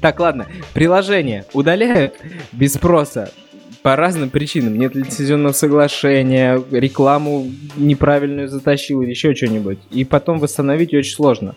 [0.01, 0.47] Так, ладно.
[0.73, 2.15] Приложение удаляют
[2.51, 3.31] без спроса
[3.83, 4.79] по разным причинам.
[4.79, 9.77] Нет лицензионного соглашения, рекламу неправильную затащил или еще что-нибудь.
[9.91, 11.55] И потом восстановить очень сложно.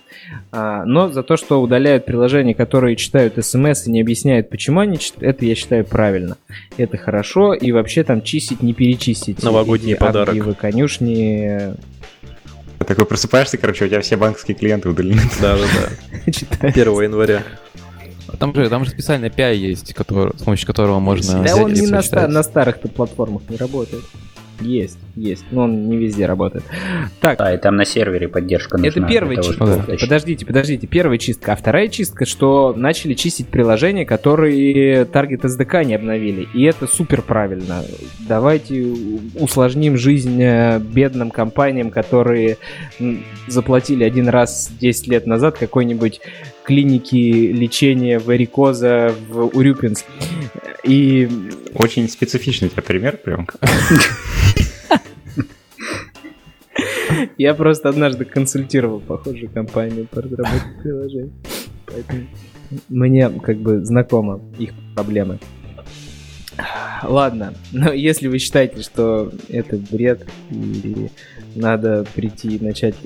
[0.51, 4.99] А, но за то, что удаляют приложения, которые читают смс и не объясняют, почему они
[4.99, 6.37] читают, это я считаю правильно.
[6.77, 7.55] Это хорошо.
[7.55, 9.43] И вообще там чистить, не перечистить.
[9.45, 10.31] Новогодний эти подарок.
[10.31, 11.75] архивы, конюшни.
[12.79, 15.23] Такой просыпаешься, короче, у тебя все банковские клиенты удалены.
[15.41, 16.33] Да, да, да.
[16.33, 16.77] читать.
[16.77, 17.43] 1 января.
[18.39, 21.73] Там же, там же специальный API есть, который, с помощью которого можно Да взять он
[21.73, 24.03] не на, ста- на старых-то платформах не работает.
[24.59, 26.65] Есть, есть, но он не везде работает.
[27.21, 28.89] Так, А, и там на сервере поддержка нужна.
[28.89, 29.67] это первая того, чистка.
[29.87, 29.97] Да.
[30.01, 31.53] Подождите, подождите, первая чистка.
[31.53, 36.49] А вторая чистка, что начали чистить приложения, которые Target SDK не обновили.
[36.55, 37.85] И это супер правильно.
[38.27, 38.87] Давайте
[39.39, 42.57] усложним жизнь э, бедным компаниям, которые
[43.49, 46.23] заплатили один раз 10 лет назад какой-нибудь
[46.67, 50.05] клинике лечения варикоза в Урюпинск.
[50.83, 51.29] И
[51.75, 53.47] Очень специфичный у тебя пример прям.
[57.39, 61.33] Я просто однажды консультировал похожую компанию по разработке приложений.
[61.87, 62.27] Поэтому
[62.89, 65.39] мне как бы знакомо их проблемы.
[67.03, 71.09] Ладно, но если вы считаете, что это бред и
[71.55, 72.97] надо прийти и начать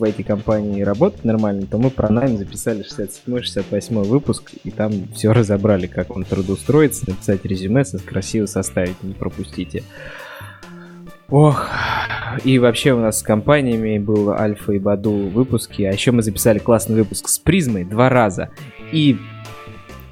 [0.00, 5.32] в эти компании работать нормально, то мы про найм записали 67-68 выпуск, и там все
[5.32, 9.84] разобрали, как вам трудоустроиться, написать резюме, красиво составить, не пропустите.
[11.28, 11.68] Ох,
[12.44, 16.58] и вообще у нас с компаниями был Альфа и Баду выпуски, а еще мы записали
[16.58, 18.48] классный выпуск с Призмой два раза,
[18.92, 19.16] и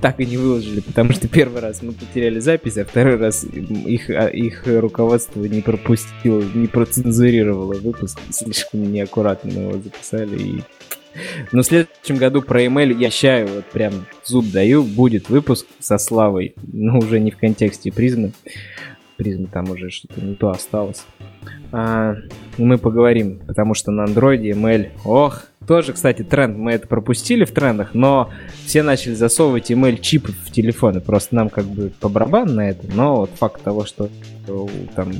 [0.01, 4.11] так и не выложили, потому что первый раз мы потеряли запись, а второй раз их,
[4.11, 10.63] а, их руководство не пропустило, не процензурировало выпуск, слишком неаккуратно мы его записали, и
[11.53, 15.99] Но в следующем году про email я обещаю, вот прям зуб даю, будет выпуск со
[15.99, 18.33] Славой, но уже не в контексте призмы.
[19.19, 21.05] Призмы там уже что-то не то осталось.
[21.73, 22.15] А,
[22.57, 27.51] мы поговорим, потому что на андроиде email, ох, тоже, кстати, тренд, мы это пропустили в
[27.51, 28.31] трендах, но
[28.65, 32.87] все начали засовывать email чипы в телефоны, просто нам как бы по барабану на это,
[32.95, 34.09] но вот факт того, что
[34.95, 35.11] там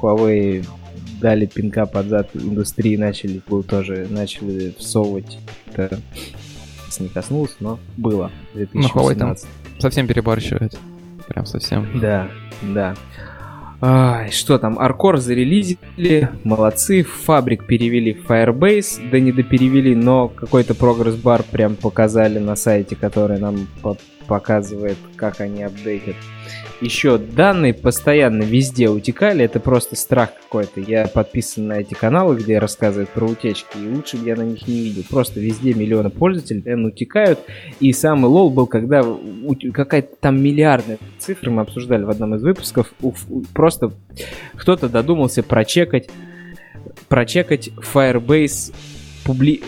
[0.00, 0.64] Huawei
[1.20, 5.38] дали пинка под зад индустрии, начали тоже начали всовывать.
[5.74, 5.98] Это
[7.00, 8.30] не коснулось, но было.
[8.52, 8.74] 2018.
[8.74, 9.36] Ну, Huawei там
[9.78, 10.78] совсем перебарщивает.
[11.32, 11.88] Прям совсем.
[11.98, 12.28] Да,
[12.62, 12.94] да.
[13.80, 20.74] А, что там, Аркор зарелизили, молодцы, Фабрик перевели в Firebase, да не доперевели, но какой-то
[20.74, 23.66] прогресс-бар прям показали на сайте, который нам
[24.32, 26.16] показывает, как они апдейтят
[26.80, 30.80] еще данные постоянно везде утекали, это просто страх какой-то.
[30.80, 34.66] Я подписан на эти каналы, где рассказывают про утечки, и лучше бы я на них
[34.66, 35.04] не видел.
[35.08, 37.38] Просто везде миллионы пользователей постоянно утекают.
[37.78, 39.04] И самый лол был, когда
[39.72, 42.92] какая-то там миллиардная цифра мы обсуждали в одном из выпусков,
[43.54, 43.92] просто
[44.56, 46.08] кто-то додумался прочекать
[47.08, 48.74] прочекать Firebase
[49.24, 49.62] публи...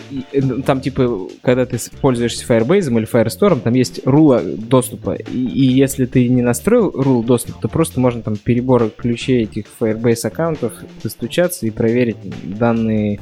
[0.65, 5.13] Там, типа, когда ты пользуешься Firebase или Firestore, там есть рула доступа.
[5.13, 9.65] И, и если ты не настроил рул доступ, то просто можно там перебор ключей этих
[9.79, 10.73] Firebase аккаунтов
[11.03, 13.19] достучаться и проверить, данные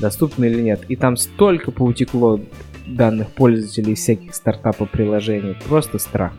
[0.00, 0.82] доступны или нет.
[0.88, 2.40] И там столько поутекло
[2.86, 5.56] данных пользователей всяких стартапов приложений.
[5.68, 6.32] Просто страх.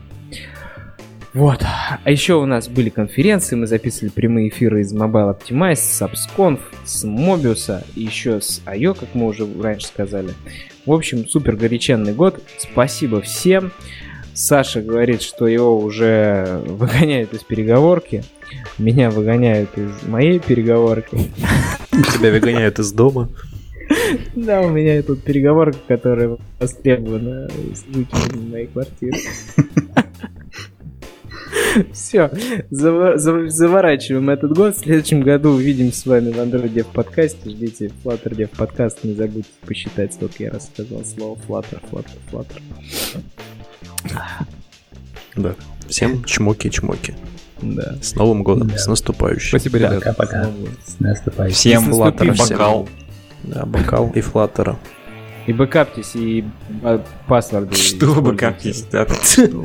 [1.34, 1.62] Вот.
[1.62, 6.60] А еще у нас были конференции, мы записывали прямые эфиры из Mobile Optimize, с AppsConf,
[6.84, 10.34] с Mobius, и еще с IO, как мы уже раньше сказали.
[10.84, 12.42] В общем, супер горяченный год.
[12.58, 13.72] Спасибо всем.
[14.34, 18.24] Саша говорит, что его уже выгоняют из переговорки.
[18.76, 21.30] Меня выгоняют из моей переговорки.
[22.14, 23.30] Тебя выгоняют из дома.
[24.34, 29.18] Да, у меня тут переговорка, которая востребована жителями моей квартиры.
[31.92, 32.30] Все,
[32.70, 34.76] заворачиваем этот год.
[34.76, 37.50] В следующем году увидимся с вами в Android Dev подкасте.
[37.50, 39.04] Ждите Flutter Dev подкаст.
[39.04, 42.60] Не забудьте посчитать, сколько я рассказал слово Flutter, Flutter, Flutter.
[45.36, 45.54] Да.
[45.88, 47.14] Всем чмоки-чмоки.
[47.62, 47.96] Да.
[48.02, 48.78] С Новым годом, да.
[48.78, 49.58] с наступающим.
[49.58, 50.14] Спасибо, ребята.
[50.16, 50.50] Пока-пока.
[50.86, 51.54] С наступающим.
[51.54, 52.88] Всем Flutter, бокал.
[53.44, 54.78] Да, бокал и флаттера.
[55.46, 56.44] И бэкаптись, и
[57.26, 57.74] паспорты.
[57.74, 58.82] Что вы бэкаптись?
[58.92, 59.64] Да, Что?